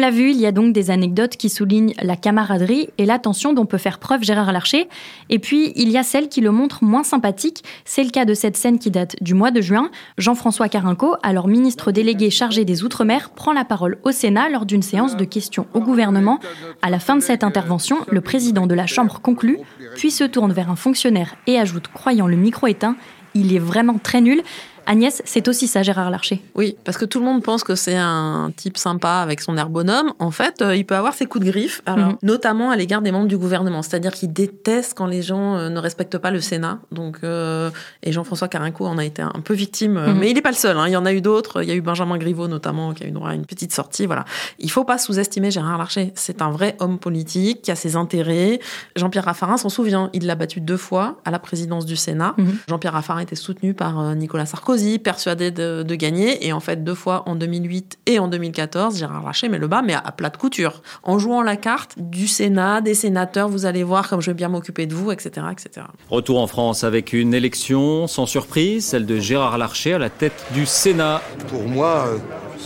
L'a 0.00 0.10
vu, 0.10 0.30
il 0.30 0.40
y 0.40 0.46
a 0.46 0.52
donc 0.52 0.72
des 0.72 0.90
anecdotes 0.90 1.36
qui 1.36 1.48
soulignent 1.48 1.94
la 2.02 2.16
camaraderie 2.16 2.88
et 2.98 3.06
l'attention 3.06 3.52
dont 3.52 3.66
peut 3.66 3.78
faire 3.78 3.98
preuve 3.98 4.22
Gérard 4.22 4.52
Larcher. 4.52 4.88
Et 5.28 5.38
puis, 5.38 5.72
il 5.76 5.90
y 5.90 5.98
a 5.98 6.02
celles 6.02 6.28
qui 6.28 6.40
le 6.40 6.50
montrent 6.50 6.82
moins 6.82 7.04
sympathique. 7.04 7.62
C'est 7.84 8.02
le 8.02 8.10
cas 8.10 8.24
de 8.24 8.34
cette 8.34 8.56
scène 8.56 8.78
qui 8.78 8.90
date 8.90 9.16
du 9.20 9.34
mois 9.34 9.50
de 9.50 9.60
juin. 9.60 9.90
Jean-François 10.18 10.68
Carinco, 10.68 11.14
alors 11.22 11.46
ministre 11.46 11.92
délégué 11.92 12.30
chargé 12.30 12.64
des 12.64 12.82
Outre-mer, 12.82 13.30
prend 13.30 13.52
la 13.52 13.64
parole 13.64 13.98
au 14.02 14.10
Sénat 14.10 14.48
lors 14.48 14.66
d'une 14.66 14.82
séance 14.82 15.16
de 15.16 15.24
questions 15.24 15.66
au 15.74 15.80
gouvernement. 15.80 16.40
À 16.82 16.90
la 16.90 16.98
fin 16.98 17.16
de 17.16 17.22
cette 17.22 17.44
intervention, 17.44 17.98
le 18.08 18.20
président 18.20 18.66
de 18.66 18.74
la 18.74 18.86
Chambre 18.86 19.20
conclut, 19.20 19.58
puis 19.94 20.10
se 20.10 20.24
tourne 20.24 20.52
vers 20.52 20.70
un 20.70 20.76
fonctionnaire 20.76 21.36
et 21.46 21.58
ajoute, 21.58 21.88
croyant 21.88 22.26
le 22.26 22.36
micro 22.36 22.66
éteint, 22.66 22.96
il 23.34 23.54
est 23.54 23.60
vraiment 23.60 23.98
très 23.98 24.20
nul. 24.20 24.42
Agnès, 24.90 25.22
c'est 25.24 25.46
aussi 25.46 25.68
ça, 25.68 25.84
Gérard 25.84 26.10
Larcher. 26.10 26.42
Oui, 26.56 26.76
parce 26.84 26.98
que 26.98 27.04
tout 27.04 27.20
le 27.20 27.24
monde 27.24 27.44
pense 27.44 27.62
que 27.62 27.76
c'est 27.76 27.94
un 27.96 28.50
type 28.56 28.76
sympa 28.76 29.20
avec 29.22 29.40
son 29.40 29.56
air 29.56 29.68
bonhomme. 29.70 30.12
En 30.18 30.32
fait, 30.32 30.62
euh, 30.62 30.74
il 30.74 30.84
peut 30.84 30.96
avoir 30.96 31.14
ses 31.14 31.26
coups 31.26 31.44
de 31.46 31.50
griffe, 31.52 31.80
alors, 31.86 32.08
Mhm. 32.08 32.16
notamment 32.24 32.70
à 32.72 32.76
l'égard 32.76 33.00
des 33.00 33.12
membres 33.12 33.28
du 33.28 33.38
gouvernement. 33.38 33.82
C'est-à-dire 33.82 34.12
qu'il 34.12 34.32
déteste 34.32 34.94
quand 34.96 35.06
les 35.06 35.22
gens 35.22 35.54
euh, 35.56 35.68
ne 35.68 35.78
respectent 35.78 36.18
pas 36.18 36.32
le 36.32 36.40
Sénat. 36.40 36.80
Donc, 36.90 37.18
euh, 37.22 37.70
et 38.02 38.10
Jean-François 38.10 38.48
Carinco 38.48 38.84
en 38.84 38.98
a 38.98 39.04
été 39.04 39.22
un 39.22 39.30
peu 39.44 39.54
victime. 39.54 39.92
Mhm. 39.92 40.18
Mais 40.18 40.30
il 40.30 40.34
n'est 40.34 40.42
pas 40.42 40.50
le 40.50 40.56
seul. 40.56 40.76
hein. 40.76 40.88
Il 40.88 40.92
y 40.92 40.96
en 40.96 41.06
a 41.06 41.12
eu 41.12 41.20
d'autres. 41.20 41.62
Il 41.62 41.68
y 41.68 41.72
a 41.72 41.76
eu 41.76 41.82
Benjamin 41.82 42.18
Griveaux, 42.18 42.48
notamment, 42.48 42.92
qui 42.92 43.04
a 43.04 43.06
eu 43.06 43.12
droit 43.12 43.28
à 43.28 43.34
une 43.34 43.46
petite 43.46 43.72
sortie. 43.72 44.06
Voilà. 44.06 44.24
Il 44.58 44.72
faut 44.72 44.82
pas 44.82 44.98
sous-estimer 44.98 45.52
Gérard 45.52 45.78
Larcher. 45.78 46.10
C'est 46.16 46.42
un 46.42 46.50
vrai 46.50 46.74
homme 46.80 46.98
politique 46.98 47.62
qui 47.62 47.70
a 47.70 47.76
ses 47.76 47.94
intérêts. 47.94 48.58
Jean-Pierre 48.96 49.26
Raffarin 49.26 49.56
s'en 49.56 49.68
souvient. 49.68 50.10
Il 50.14 50.26
l'a 50.26 50.34
battu 50.34 50.60
deux 50.60 50.76
fois 50.76 51.20
à 51.24 51.30
la 51.30 51.38
présidence 51.38 51.86
du 51.86 51.94
Sénat. 51.94 52.34
Mhm. 52.38 52.58
Jean-Pierre 52.68 52.94
Raffarin 52.94 53.20
était 53.20 53.36
soutenu 53.36 53.72
par 53.72 54.16
Nicolas 54.16 54.46
Sarkozy, 54.46 54.79
persuadé 54.98 55.50
de, 55.50 55.82
de 55.82 55.94
gagner. 55.94 56.46
Et 56.46 56.52
en 56.52 56.60
fait, 56.60 56.84
deux 56.84 56.94
fois 56.94 57.22
en 57.26 57.36
2008 57.36 57.98
et 58.06 58.18
en 58.18 58.28
2014, 58.28 58.98
Gérard 58.98 59.24
Larcher 59.24 59.48
met 59.48 59.58
le 59.58 59.68
bas, 59.68 59.82
mais 59.82 59.94
à, 59.94 59.98
à 59.98 60.12
plat 60.12 60.30
de 60.30 60.36
couture. 60.36 60.82
En 61.02 61.18
jouant 61.18 61.42
la 61.42 61.56
carte 61.56 61.94
du 61.98 62.26
Sénat, 62.26 62.80
des 62.80 62.94
sénateurs, 62.94 63.48
vous 63.48 63.66
allez 63.66 63.82
voir 63.82 64.08
comme 64.08 64.20
je 64.20 64.30
vais 64.30 64.34
bien 64.34 64.48
m'occuper 64.48 64.86
de 64.86 64.94
vous, 64.94 65.12
etc., 65.12 65.46
etc. 65.52 65.86
Retour 66.08 66.40
en 66.40 66.46
France 66.46 66.84
avec 66.84 67.12
une 67.12 67.34
élection 67.34 68.06
sans 68.06 68.26
surprise, 68.26 68.86
celle 68.86 69.06
de 69.06 69.18
Gérard 69.18 69.58
Larcher 69.58 69.94
à 69.94 69.98
la 69.98 70.10
tête 70.10 70.44
du 70.52 70.66
Sénat. 70.66 71.22
Pour 71.48 71.62
moi, 71.62 72.06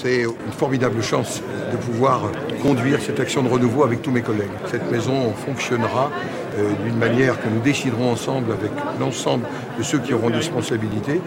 c'est 0.02 0.22
une 0.22 0.52
formidable 0.52 1.02
chance 1.02 1.42
de 1.72 1.76
pouvoir 1.76 2.30
conduire 2.62 3.00
cette 3.00 3.20
action 3.20 3.42
de 3.42 3.48
renouveau 3.48 3.84
avec 3.84 4.02
tous 4.02 4.10
mes 4.10 4.22
collègues. 4.22 4.50
Cette 4.66 4.90
maison 4.90 5.32
fonctionnera 5.32 6.10
euh, 6.58 6.72
d'une 6.84 6.96
manière 6.96 7.40
que 7.40 7.48
nous 7.48 7.60
déciderons 7.60 8.12
ensemble 8.12 8.52
avec 8.52 8.70
l'ensemble 8.98 9.46
de 9.78 9.82
ceux 9.82 9.98
qui 9.98 10.14
auront 10.14 10.30
des 10.30 10.36
responsabilités. 10.36 11.20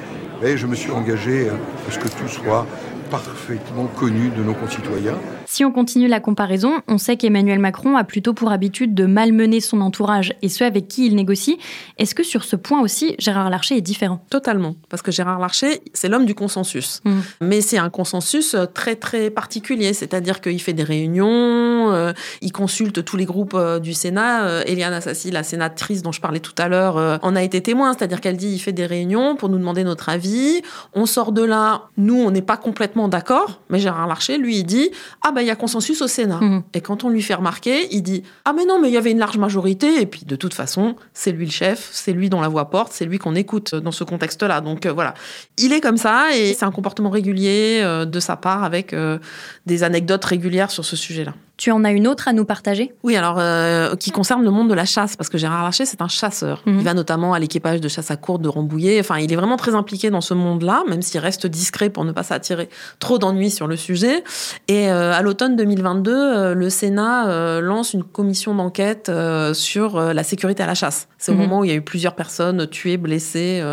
Et 0.43 0.57
je 0.57 0.67
me 0.67 0.75
suis 0.75 0.91
engagé 0.91 1.49
à 1.49 1.91
ce 1.91 1.97
que 1.97 2.07
tout 2.07 2.27
soit 2.27 2.65
parfaitement 3.09 3.87
connu 3.87 4.29
de 4.29 4.43
nos 4.43 4.53
concitoyens. 4.53 5.17
Si 5.49 5.63
on 5.63 5.71
continue 5.71 6.09
la 6.09 6.19
comparaison, 6.19 6.81
on 6.89 6.97
sait 6.97 7.15
qu'Emmanuel 7.15 7.59
Macron 7.59 7.95
a 7.95 8.03
plutôt 8.03 8.33
pour 8.33 8.51
habitude 8.51 8.93
de 8.93 9.05
malmener 9.05 9.61
son 9.61 9.79
entourage 9.79 10.33
et 10.41 10.49
ceux 10.49 10.65
avec 10.65 10.89
qui 10.89 11.07
il 11.07 11.15
négocie. 11.15 11.57
Est-ce 11.97 12.13
que 12.13 12.23
sur 12.23 12.43
ce 12.43 12.57
point 12.57 12.81
aussi, 12.81 13.15
Gérard 13.17 13.49
Larcher 13.49 13.77
est 13.77 13.81
différent? 13.81 14.25
Totalement. 14.29 14.75
Parce 14.89 15.01
que 15.01 15.09
Gérard 15.09 15.39
Larcher, 15.39 15.81
c'est 15.93 16.09
l'homme 16.09 16.25
du 16.25 16.35
consensus. 16.35 16.99
Mhm. 17.05 17.23
Mais 17.39 17.61
c'est 17.61 17.77
un 17.77 17.89
consensus 17.89 18.55
euh, 18.55 18.65
très, 18.65 18.97
très 18.97 19.29
particulier. 19.29 19.93
C'est-à-dire 19.93 20.41
qu'il 20.41 20.61
fait 20.61 20.73
des 20.73 20.83
réunions, 20.83 21.93
euh, 21.93 22.11
il 22.41 22.51
consulte 22.51 23.05
tous 23.05 23.15
les 23.15 23.23
groupes 23.23 23.53
euh, 23.53 23.79
du 23.79 23.93
Sénat. 23.93 24.45
Euh, 24.47 24.63
Eliane 24.65 24.93
Assassi, 24.93 25.31
la 25.31 25.43
sénatrice 25.43 26.01
dont 26.01 26.11
je 26.11 26.19
parlais 26.19 26.41
tout 26.41 26.55
à 26.57 26.67
l'heure, 26.67 27.19
en 27.21 27.35
a 27.37 27.41
été 27.41 27.61
témoin. 27.61 27.93
C'est-à-dire 27.93 28.19
qu'elle 28.19 28.35
dit 28.35 28.49
il 28.49 28.59
fait 28.59 28.73
des 28.73 28.85
réunions 28.85 29.37
pour 29.37 29.47
nous 29.47 29.57
demander 29.57 29.85
notre 29.85 30.09
avis. 30.09 30.61
On 30.93 31.05
sort 31.05 31.31
de 31.31 31.43
là, 31.43 31.83
nous, 31.95 32.19
on 32.19 32.31
n'est 32.31 32.41
pas 32.41 32.57
complètement 32.57 33.07
d'accord. 33.07 33.61
Mais 33.69 33.79
Gérard 33.79 34.07
Larcher, 34.07 34.37
lui, 34.37 34.57
il 34.57 34.63
dit 34.65 34.89
ah 35.23 35.31
ben 35.37 35.43
il 35.43 35.47
y 35.47 35.51
a 35.51 35.55
consensus 35.55 36.01
au 36.01 36.07
Sénat. 36.07 36.39
Mhm. 36.41 36.63
Et 36.73 36.81
quand 36.81 37.03
on 37.03 37.09
lui 37.09 37.21
fait 37.21 37.35
remarquer, 37.35 37.87
il 37.91 38.01
dit 38.01 38.23
Ah, 38.43 38.53
mais 38.53 38.65
non, 38.65 38.79
mais 38.81 38.89
il 38.89 38.93
y 38.93 38.97
avait 38.97 39.11
une 39.11 39.19
large 39.19 39.37
majorité. 39.37 40.01
Et 40.01 40.07
puis, 40.07 40.25
de 40.25 40.35
toute 40.35 40.55
façon, 40.55 40.95
c'est 41.13 41.31
lui 41.31 41.45
le 41.45 41.51
chef, 41.51 41.89
c'est 41.91 42.11
lui 42.11 42.29
dont 42.29 42.41
la 42.41 42.47
voix 42.47 42.71
porte, 42.71 42.91
c'est 42.91 43.05
lui 43.05 43.19
qu'on 43.19 43.35
écoute 43.35 43.75
dans 43.75 43.91
ce 43.91 44.03
contexte-là. 44.03 44.61
Donc, 44.61 44.85
euh, 44.85 44.91
voilà. 44.91 45.13
Il 45.57 45.73
est 45.73 45.81
comme 45.81 45.97
ça 45.97 46.35
et 46.35 46.55
c'est 46.55 46.65
un 46.65 46.71
comportement 46.71 47.11
régulier 47.11 47.81
euh, 47.83 48.05
de 48.05 48.19
sa 48.19 48.35
part 48.35 48.63
avec 48.63 48.93
euh, 48.93 49.19
des 49.67 49.83
anecdotes 49.83 50.25
régulières 50.25 50.71
sur 50.71 50.83
ce 50.83 50.95
sujet-là. 50.95 51.33
Tu 51.57 51.71
en 51.71 51.83
as 51.83 51.91
une 51.91 52.07
autre 52.07 52.27
à 52.27 52.33
nous 52.33 52.45
partager? 52.45 52.93
Oui, 53.01 53.15
alors, 53.15 53.37
euh, 53.39 53.95
qui 53.95 54.11
concerne 54.11 54.43
le 54.43 54.51
monde 54.51 54.69
de 54.69 54.75
la 54.75 54.85
chasse, 54.85 55.15
parce 55.15 55.27
que 55.27 55.39
Gérard 55.39 55.63
Larcher, 55.63 55.85
c'est 55.85 56.03
un 56.03 56.07
chasseur. 56.07 56.61
Mhm. 56.67 56.77
Il 56.77 56.83
va 56.85 56.93
notamment 56.93 57.33
à 57.33 57.39
l'équipage 57.39 57.81
de 57.81 57.87
chasse 57.87 58.11
à 58.11 58.15
courte 58.15 58.43
de 58.43 58.47
Rambouillet. 58.49 58.99
Enfin, 58.99 59.17
il 59.17 59.33
est 59.33 59.35
vraiment 59.35 59.57
très 59.57 59.73
impliqué 59.73 60.11
dans 60.11 60.21
ce 60.21 60.35
monde-là, 60.35 60.83
même 60.87 61.01
s'il 61.01 61.19
reste 61.19 61.47
discret 61.47 61.89
pour 61.89 62.05
ne 62.05 62.11
pas 62.11 62.21
s'attirer 62.21 62.69
trop 62.99 63.17
d'ennuis 63.17 63.49
sur 63.49 63.65
le 63.65 63.75
sujet. 63.75 64.23
Et 64.67 64.91
euh, 64.91 65.11
à 65.13 65.23
l'automne 65.23 65.55
2022, 65.55 66.11
euh, 66.13 66.53
le 66.53 66.69
Sénat 66.69 67.59
lance 67.59 67.93
une 67.93 68.03
commission 68.03 68.53
d'enquête 68.53 69.11
sur 69.53 69.99
la 69.99 70.23
sécurité 70.23 70.61
à 70.61 70.67
la 70.67 70.75
chasse. 70.75 71.07
C'est 71.17 71.31
Mhm. 71.31 71.39
au 71.39 71.41
moment 71.41 71.59
où 71.61 71.63
il 71.63 71.69
y 71.71 71.73
a 71.73 71.75
eu 71.75 71.81
plusieurs 71.81 72.13
personnes 72.13 72.67
tuées, 72.67 72.97
blessées 72.97 73.63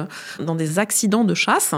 dans 0.40 0.54
des 0.54 0.78
accidents 0.78 1.24
de 1.24 1.34
chasse. 1.34 1.74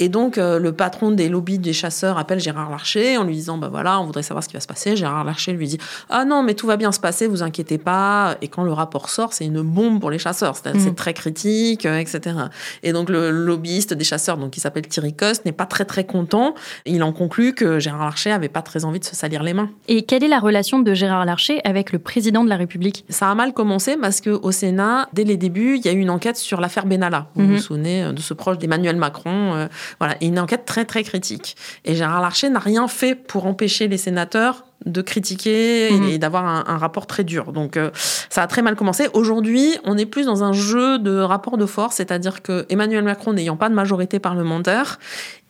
Et 0.00 0.08
donc, 0.08 0.36
le 0.36 0.72
patron 0.72 1.12
des 1.12 1.28
lobbies 1.28 1.58
des 1.60 1.72
chasseurs 1.72 2.18
appelle 2.18 2.40
Gérard 2.40 2.70
Larcher 2.70 3.18
en 3.18 3.22
lui 3.24 3.34
disant, 3.36 3.56
bah 3.56 3.68
voilà, 3.70 4.00
on 4.00 4.04
voudrait 4.06 4.22
savoir 4.24 4.42
ce 4.42 4.48
qui 4.48 4.54
va 4.54 4.60
se 4.60 4.66
passer. 4.66 4.96
Gérard 4.96 5.22
Larcher 5.24 5.43
lui 5.52 5.66
dit, 5.66 5.78
ah 6.10 6.24
non, 6.24 6.42
mais 6.42 6.54
tout 6.54 6.66
va 6.66 6.76
bien 6.76 6.92
se 6.92 7.00
passer, 7.00 7.26
vous 7.26 7.42
inquiétez 7.42 7.78
pas. 7.78 8.36
Et 8.42 8.48
quand 8.48 8.64
le 8.64 8.72
rapport 8.72 9.08
sort, 9.10 9.32
c'est 9.32 9.44
une 9.44 9.62
bombe 9.62 10.00
pour 10.00 10.10
les 10.10 10.18
chasseurs. 10.18 10.56
C'est 10.56 10.78
c'est 10.78 10.94
très 10.94 11.14
critique, 11.14 11.86
euh, 11.86 11.98
etc. 11.98 12.36
Et 12.82 12.92
donc, 12.92 13.08
le 13.08 13.30
lobbyiste 13.30 13.94
des 13.94 14.04
chasseurs, 14.04 14.36
donc 14.36 14.50
qui 14.50 14.60
s'appelle 14.60 14.86
Thierry 14.86 15.14
Coste, 15.14 15.44
n'est 15.44 15.52
pas 15.52 15.66
très 15.66 15.84
très 15.84 16.04
content. 16.04 16.54
Il 16.84 17.02
en 17.02 17.12
conclut 17.12 17.54
que 17.54 17.78
Gérard 17.78 18.04
Larcher 18.04 18.32
avait 18.32 18.48
pas 18.48 18.62
très 18.62 18.84
envie 18.84 19.00
de 19.00 19.04
se 19.04 19.14
salir 19.14 19.42
les 19.42 19.54
mains. 19.54 19.70
Et 19.88 20.02
quelle 20.02 20.24
est 20.24 20.28
la 20.28 20.40
relation 20.40 20.78
de 20.78 20.94
Gérard 20.94 21.24
Larcher 21.24 21.60
avec 21.64 21.92
le 21.92 21.98
président 21.98 22.44
de 22.44 22.48
la 22.48 22.56
République? 22.56 23.04
Ça 23.08 23.30
a 23.30 23.34
mal 23.34 23.52
commencé 23.52 23.96
parce 23.96 24.20
que 24.20 24.30
au 24.30 24.52
Sénat, 24.52 25.08
dès 25.12 25.24
les 25.24 25.36
débuts, 25.36 25.76
il 25.76 25.84
y 25.84 25.88
a 25.88 25.92
eu 25.92 26.00
une 26.00 26.10
enquête 26.10 26.36
sur 26.36 26.60
l'affaire 26.60 26.86
Benalla. 26.86 27.28
Vous 27.34 27.46
vous 27.46 27.58
souvenez 27.58 28.04
euh, 28.04 28.12
de 28.12 28.20
ce 28.20 28.34
proche 28.34 28.58
d'Emmanuel 28.58 28.96
Macron, 28.96 29.54
euh, 29.54 29.66
voilà, 29.98 30.16
et 30.20 30.26
une 30.26 30.38
enquête 30.38 30.64
très 30.64 30.84
très 30.84 31.02
critique. 31.02 31.56
Et 31.84 31.94
Gérard 31.94 32.20
Larcher 32.20 32.50
n'a 32.50 32.58
rien 32.58 32.88
fait 32.88 33.14
pour 33.14 33.46
empêcher 33.46 33.88
les 33.88 33.98
sénateurs 33.98 34.64
de 34.86 35.00
critiquer 35.02 35.90
Mhm. 35.92 36.08
et 36.08 36.18
d'avoir 36.18 36.44
un, 36.46 36.64
un 36.66 36.76
rapport 36.76 37.06
très 37.06 37.24
dur. 37.24 37.52
Donc 37.52 37.76
euh, 37.76 37.90
ça 38.30 38.42
a 38.42 38.46
très 38.46 38.62
mal 38.62 38.76
commencé. 38.76 39.08
Aujourd'hui, 39.14 39.76
on 39.84 39.96
est 39.96 40.06
plus 40.06 40.26
dans 40.26 40.44
un 40.44 40.52
jeu 40.52 40.98
de 40.98 41.18
rapport 41.20 41.56
de 41.56 41.66
force, 41.66 41.96
c'est-à-dire 41.96 42.42
que 42.42 42.66
Emmanuel 42.68 43.04
Macron 43.04 43.32
n'ayant 43.32 43.56
pas 43.56 43.68
de 43.68 43.74
majorité 43.74 44.18
parlementaire, 44.18 44.98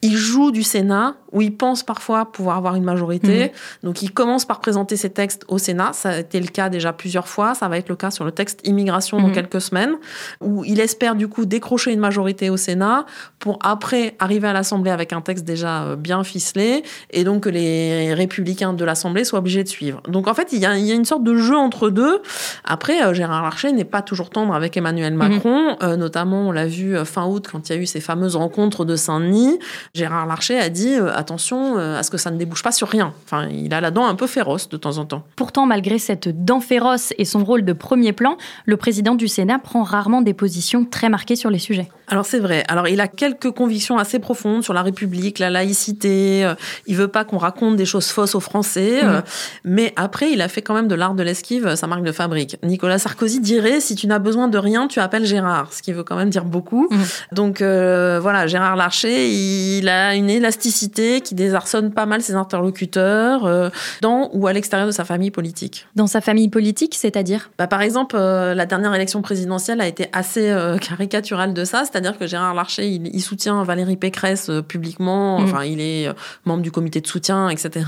il 0.02 0.16
joue 0.16 0.50
du 0.50 0.62
Sénat 0.62 1.14
où 1.32 1.40
il 1.40 1.56
pense 1.56 1.82
parfois 1.82 2.30
pouvoir 2.30 2.58
avoir 2.58 2.74
une 2.74 2.84
majorité. 2.84 3.52
Donc 3.82 4.02
il 4.02 4.12
commence 4.12 4.44
par 4.44 4.60
présenter 4.60 4.96
ses 4.98 5.08
textes 5.08 5.44
au 5.48 5.56
Sénat. 5.56 5.92
Ça 5.94 6.10
a 6.10 6.18
été 6.18 6.38
le 6.40 6.46
cas 6.48 6.68
déjà 6.68 6.92
plusieurs 6.92 7.26
fois. 7.26 7.54
Ça 7.54 7.68
va 7.68 7.78
être 7.78 7.88
le 7.88 7.96
cas 7.96 8.10
sur 8.10 8.24
le 8.26 8.30
texte 8.30 8.60
immigration 8.64 9.18
dans 9.18 9.28
Mhm. 9.28 9.32
quelques 9.34 9.62
semaines, 9.62 9.94
où 10.42 10.62
il 10.64 10.78
espère 10.78 11.14
du 11.14 11.26
coup 11.26 11.46
décrocher 11.46 11.90
une 11.92 12.00
majorité 12.00 12.50
au 12.50 12.58
Sénat 12.58 13.06
pour 13.38 13.58
après 13.62 14.14
arriver 14.18 14.46
à 14.46 14.52
l'Assemblée 14.52 14.90
avec 14.90 15.14
un 15.14 15.22
texte 15.22 15.44
déjà 15.46 15.84
euh, 15.84 15.96
bien 15.96 16.22
ficelé 16.22 16.82
et 17.10 17.24
donc 17.24 17.44
que 17.44 17.48
les 17.48 18.12
républicains 18.12 18.74
de 18.74 18.84
l'Assemblée 18.84 19.23
soient 19.24 19.40
obligés 19.40 19.64
de 19.64 19.68
suivre. 19.68 20.00
Donc 20.08 20.28
en 20.28 20.34
fait, 20.34 20.52
il 20.52 20.58
y 20.58 20.66
a, 20.66 20.76
il 20.76 20.84
y 20.84 20.92
a 20.92 20.94
une 20.94 21.04
sorte 21.04 21.24
de 21.24 21.36
jeu 21.36 21.56
entre 21.56 21.90
deux. 21.90 22.20
Après, 22.64 23.02
euh, 23.04 23.14
Gérard 23.14 23.42
Larcher 23.42 23.72
n'est 23.72 23.84
pas 23.84 24.02
toujours 24.02 24.30
tendre 24.30 24.54
avec 24.54 24.76
Emmanuel 24.76 25.14
Macron. 25.14 25.76
Euh, 25.82 25.96
notamment, 25.96 26.48
on 26.48 26.52
l'a 26.52 26.66
vu 26.66 26.96
euh, 26.96 27.04
fin 27.04 27.26
août 27.26 27.46
quand 27.50 27.68
il 27.68 27.74
y 27.74 27.78
a 27.78 27.80
eu 27.80 27.86
ces 27.86 28.00
fameuses 28.00 28.36
rencontres 28.36 28.84
de 28.84 28.96
Saint-Denis. 28.96 29.58
Gérard 29.94 30.26
Larcher 30.26 30.58
a 30.58 30.68
dit 30.68 30.94
euh, 30.94 31.14
attention 31.14 31.76
à 31.76 32.02
ce 32.02 32.10
que 32.10 32.18
ça 32.18 32.30
ne 32.30 32.36
débouche 32.36 32.62
pas 32.62 32.72
sur 32.72 32.88
rien. 32.88 33.12
Enfin, 33.24 33.48
il 33.48 33.72
a 33.74 33.80
la 33.80 33.90
dent 33.90 34.06
un 34.06 34.14
peu 34.14 34.26
féroce 34.26 34.68
de 34.68 34.76
temps 34.76 34.98
en 34.98 35.04
temps. 35.04 35.24
Pourtant, 35.36 35.66
malgré 35.66 35.98
cette 35.98 36.44
dent 36.44 36.60
féroce 36.60 37.12
et 37.18 37.24
son 37.24 37.44
rôle 37.44 37.64
de 37.64 37.72
premier 37.72 38.12
plan, 38.12 38.36
le 38.66 38.76
président 38.76 39.14
du 39.14 39.28
Sénat 39.28 39.58
prend 39.58 39.82
rarement 39.82 40.22
des 40.22 40.34
positions 40.34 40.84
très 40.84 41.08
marquées 41.08 41.36
sur 41.36 41.50
les 41.50 41.58
sujets. 41.58 41.88
Alors 42.08 42.26
c'est 42.26 42.38
vrai. 42.38 42.64
Alors 42.68 42.88
il 42.88 43.00
a 43.00 43.08
quelques 43.08 43.50
convictions 43.50 43.98
assez 43.98 44.18
profondes 44.18 44.62
sur 44.62 44.74
la 44.74 44.82
République, 44.82 45.38
la 45.38 45.50
laïcité. 45.50 46.52
Il 46.86 46.96
veut 46.96 47.08
pas 47.08 47.24
qu'on 47.24 47.38
raconte 47.38 47.76
des 47.76 47.86
choses 47.86 48.08
fausses 48.08 48.34
aux 48.34 48.40
Français. 48.40 49.02
Mhm. 49.02 49.13
Euh, 49.14 49.20
Mais 49.64 49.92
après, 49.96 50.30
il 50.32 50.40
a 50.42 50.48
fait 50.48 50.62
quand 50.62 50.74
même 50.74 50.88
de 50.88 50.94
l'art 50.94 51.14
de 51.14 51.22
l'esquive 51.22 51.66
euh, 51.66 51.76
sa 51.76 51.86
marque 51.86 52.02
de 52.02 52.12
fabrique. 52.12 52.56
Nicolas 52.62 52.98
Sarkozy 52.98 53.40
dirait 53.40 53.80
si 53.80 53.94
tu 53.94 54.06
n'as 54.06 54.18
besoin 54.18 54.48
de 54.48 54.58
rien, 54.58 54.88
tu 54.88 55.00
appelles 55.00 55.24
Gérard, 55.24 55.72
ce 55.72 55.82
qui 55.82 55.92
veut 55.92 56.04
quand 56.04 56.16
même 56.16 56.30
dire 56.30 56.44
beaucoup. 56.44 56.88
Mhm. 56.90 57.04
Donc 57.32 57.60
euh, 57.60 58.18
voilà, 58.20 58.46
Gérard 58.46 58.76
Larcher, 58.76 59.28
il 59.28 59.88
a 59.88 60.14
une 60.14 60.30
élasticité 60.30 61.20
qui 61.20 61.34
désarçonne 61.34 61.92
pas 61.92 62.06
mal 62.06 62.22
ses 62.22 62.34
interlocuteurs 62.34 63.44
euh, 63.44 63.70
dans 64.00 64.30
ou 64.32 64.46
à 64.46 64.52
l'extérieur 64.52 64.86
de 64.86 64.92
sa 64.92 65.04
famille 65.04 65.30
politique. 65.30 65.86
Dans 65.94 66.06
sa 66.06 66.20
famille 66.20 66.48
politique, 66.48 66.94
c'est-à-dire? 66.94 67.50
Bah, 67.58 67.66
par 67.66 67.82
exemple, 67.82 68.16
euh, 68.18 68.54
la 68.54 68.66
dernière 68.66 68.94
élection 68.94 69.22
présidentielle 69.22 69.80
a 69.80 69.86
été 69.86 70.08
assez 70.12 70.54
caricaturale 70.80 71.54
de 71.54 71.64
ça, 71.64 71.82
c'est-à-dire 71.84 72.18
que 72.18 72.26
Gérard 72.26 72.54
Larcher, 72.54 72.86
il, 72.86 73.08
il 73.14 73.20
soutient 73.20 73.62
Valérie 73.64 73.96
Pécresse 73.96 74.50
publiquement, 74.68 75.40
Mhm. 75.40 75.44
enfin, 75.44 75.64
il 75.64 75.80
est 75.80 76.08
membre 76.44 76.62
du 76.62 76.70
comité 76.70 77.00
de 77.00 77.06
soutien, 77.06 77.48
etc. 77.48 77.86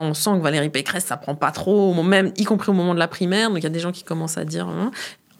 On 0.00 0.14
sent 0.14 0.37
que 0.38 0.42
Valérie 0.42 0.70
Pécresse, 0.70 1.04
ça 1.04 1.16
prend 1.16 1.34
pas 1.34 1.50
trop, 1.50 2.02
même 2.02 2.32
y 2.36 2.44
compris 2.44 2.70
au 2.70 2.74
moment 2.74 2.94
de 2.94 2.98
la 2.98 3.08
primaire, 3.08 3.48
donc 3.48 3.58
il 3.58 3.64
y 3.64 3.66
a 3.66 3.70
des 3.70 3.80
gens 3.80 3.92
qui 3.92 4.04
commencent 4.04 4.38
à 4.38 4.44
dire... 4.44 4.68
hein. 4.68 4.90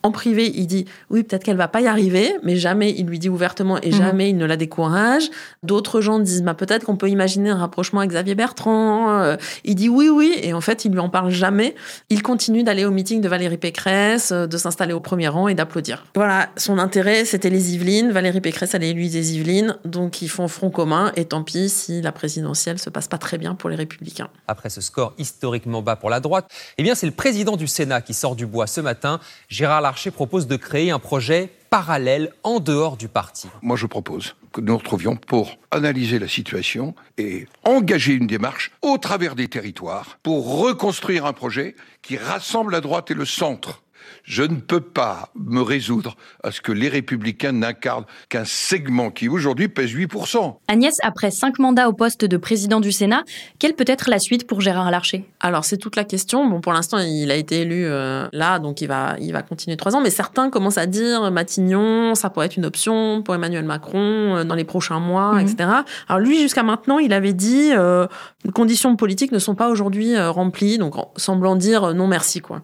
En 0.09 0.11
privé, 0.11 0.51
il 0.55 0.67
dit 0.67 0.87
oui, 1.11 1.23
peut-être 1.23 1.45
qu'elle 1.45 1.59
va 1.59 1.69
pas 1.69 1.83
y 1.83 1.87
arriver, 1.87 2.33
mais 2.43 2.57
jamais 2.57 2.95
il 2.97 3.05
lui 3.07 3.19
dit 3.19 3.29
ouvertement 3.29 3.79
et 3.83 3.91
Mhm. 3.91 3.99
jamais 3.99 4.31
il 4.31 4.39
ne 4.39 4.47
la 4.47 4.57
décourage. 4.57 5.25
D'autres 5.63 6.01
gens 6.01 6.19
disent 6.19 6.43
bah, 6.43 6.55
peut-être 6.55 6.87
qu'on 6.87 6.97
peut 6.97 7.11
imaginer 7.11 7.51
un 7.51 7.57
rapprochement 7.59 8.01
avec 8.01 8.11
Xavier 8.13 8.35
Bertrand. 8.35 9.11
Euh, 9.21 9.37
Il 9.65 9.75
dit 9.75 9.91
oui, 9.91 10.09
oui, 10.09 10.33
et 10.43 10.55
en 10.55 10.63
fait, 10.63 10.87
il 10.87 10.93
lui 10.93 10.99
en 11.01 11.11
parle 11.11 11.29
jamais. 11.31 11.75
Il 12.09 12.23
continue 12.23 12.63
d'aller 12.63 12.87
au 12.87 12.91
meeting 12.91 13.21
de 13.21 13.29
Valérie 13.29 13.59
Pécresse, 13.59 14.33
euh, 14.33 14.47
de 14.47 14.57
s'installer 14.57 14.95
au 14.95 15.01
premier 15.01 15.29
rang 15.29 15.47
et 15.49 15.55
d'applaudir. 15.55 16.07
Voilà, 16.15 16.49
son 16.57 16.79
intérêt, 16.79 17.27
c'était 17.27 17.51
les 17.51 17.75
Yvelines. 17.75 18.11
Valérie 18.11 18.41
Pécresse, 18.41 18.73
elle 18.75 18.85
est 18.85 18.91
élue 18.91 19.09
des 19.09 19.35
Yvelines, 19.37 19.77
donc 19.85 20.23
ils 20.23 20.29
font 20.31 20.49
front 20.49 20.71
commun. 20.71 21.13
Et 21.17 21.27
tant 21.27 21.43
pis 21.43 21.69
si 21.69 22.01
la 22.01 22.13
présidentielle 22.13 22.79
se 22.79 22.89
passe 22.89 23.09
pas 23.09 23.19
très 23.19 23.37
bien 23.37 23.55
pour 23.55 23.69
les 23.69 23.77
Républicains. 23.77 24.29
Après 24.47 24.71
ce 24.71 24.81
score 24.81 25.13
historiquement 25.19 25.83
bas 25.83 25.97
pour 25.97 26.09
la 26.09 26.21
droite, 26.21 26.47
eh 26.79 26.83
bien 26.83 26.95
c'est 26.95 27.07
le 27.07 27.13
président 27.13 27.57
du 27.57 27.67
Sénat 27.67 28.01
qui 28.01 28.15
sort 28.15 28.37
du 28.37 28.47
bois 28.47 28.67
ce 28.67 28.81
matin. 28.81 29.21
Gérard 29.49 29.81
Larcher 29.83 29.98
propose 30.09 30.47
de 30.47 30.55
créer 30.55 30.93
un 30.93 31.01
projet 31.01 31.51
parallèle 31.71 32.33
en 32.45 32.61
dehors 32.61 32.97
du 32.97 33.09
parti. 33.09 33.49
Moi, 33.63 33.77
je 33.77 33.87
propose 33.87 34.37
que 34.53 34.61
nous 34.61 34.69
nous 34.69 34.79
retrouvions 34.79 35.17
pour 35.17 35.59
analyser 35.71 36.19
la 36.19 36.29
situation 36.29 36.95
et 37.19 37.47
engager 37.65 38.13
une 38.13 38.27
démarche 38.27 38.71
au 38.83 38.99
travers 38.99 39.35
des 39.35 39.49
territoires 39.49 40.19
pour 40.23 40.61
reconstruire 40.61 41.27
un 41.27 41.33
projet 41.33 41.75
qui 42.03 42.17
rassemble 42.17 42.73
la 42.73 42.81
droite 42.81 43.11
et 43.11 43.15
le 43.15 43.25
centre. 43.25 43.83
Je 44.25 44.43
ne 44.43 44.57
peux 44.57 44.81
pas 44.81 45.31
me 45.35 45.61
résoudre 45.61 46.17
à 46.43 46.51
ce 46.51 46.61
que 46.61 46.73
les 46.73 46.89
républicains 46.89 47.53
n'incarnent 47.53 48.05
qu'un 48.29 48.45
segment 48.45 49.11
qui 49.11 49.29
aujourd'hui 49.29 49.69
pèse 49.69 49.93
8%. 49.95 50.57
Agnès, 50.69 50.97
après 51.03 51.31
cinq 51.31 51.59
mandats 51.59 51.89
au 51.89 51.93
poste 51.93 52.25
de 52.25 52.37
président 52.37 52.81
du 52.81 52.93
Sénat, 52.93 53.25
quelle 53.59 53.75
peut 53.75 53.85
être 53.87 54.11
la 54.11 54.19
suite 54.19 54.47
pour 54.47 54.61
Gérard 54.61 54.91
Larcher? 54.91 55.25
Alors 55.41 55.65
c'est 55.65 55.79
toute 55.79 55.97
la 55.97 56.05
question. 56.05 56.47
Bon, 56.49 56.61
pour 56.61 56.73
l'instant, 56.73 56.99
il 56.99 57.31
a 57.31 57.35
été 57.37 57.63
élu 57.63 57.85
euh, 57.87 58.29
là, 58.33 58.59
donc 58.59 58.81
il 58.81 58.87
va, 58.87 59.17
il 59.21 59.33
va 59.33 59.43
continuer 59.43 59.77
trois 59.77 59.97
ans. 59.97 60.01
Mais 60.01 60.11
certains 60.11 60.51
commencent 60.51 60.79
à 60.79 60.87
dire 60.87 61.31
Matignon, 61.31 62.15
ça 62.15 62.31
pourrait 62.31 62.47
être 62.47 62.57
une 62.57 62.67
option 62.67 63.23
pour 63.23 63.35
Emmanuel 63.35 63.65
Macron 63.65 64.37
euh, 64.37 64.45
dans 64.45 64.55
les 64.55 64.65
prochains 64.65 65.01
mois, 65.01 65.35
Mhm. 65.35 65.41
etc. 65.41 65.69
Alors 66.09 66.21
lui, 66.21 66.41
jusqu'à 66.41 66.63
maintenant, 66.63 66.99
il 66.99 67.13
avait 67.13 67.33
dit 67.33 67.71
euh, 67.73 68.07
les 68.45 68.53
conditions 68.53 68.95
politiques 68.97 69.33
ne 69.33 69.39
sont 69.39 69.55
pas 69.55 69.69
aujourd'hui 69.69 70.15
euh, 70.15 70.31
remplies, 70.31 70.79
donc 70.79 70.97
en 70.97 71.13
semblant 71.17 71.57
dire 71.57 71.85
euh, 71.85 71.93
non 71.95 72.07
merci 72.07 72.41
quoi. 72.41 72.63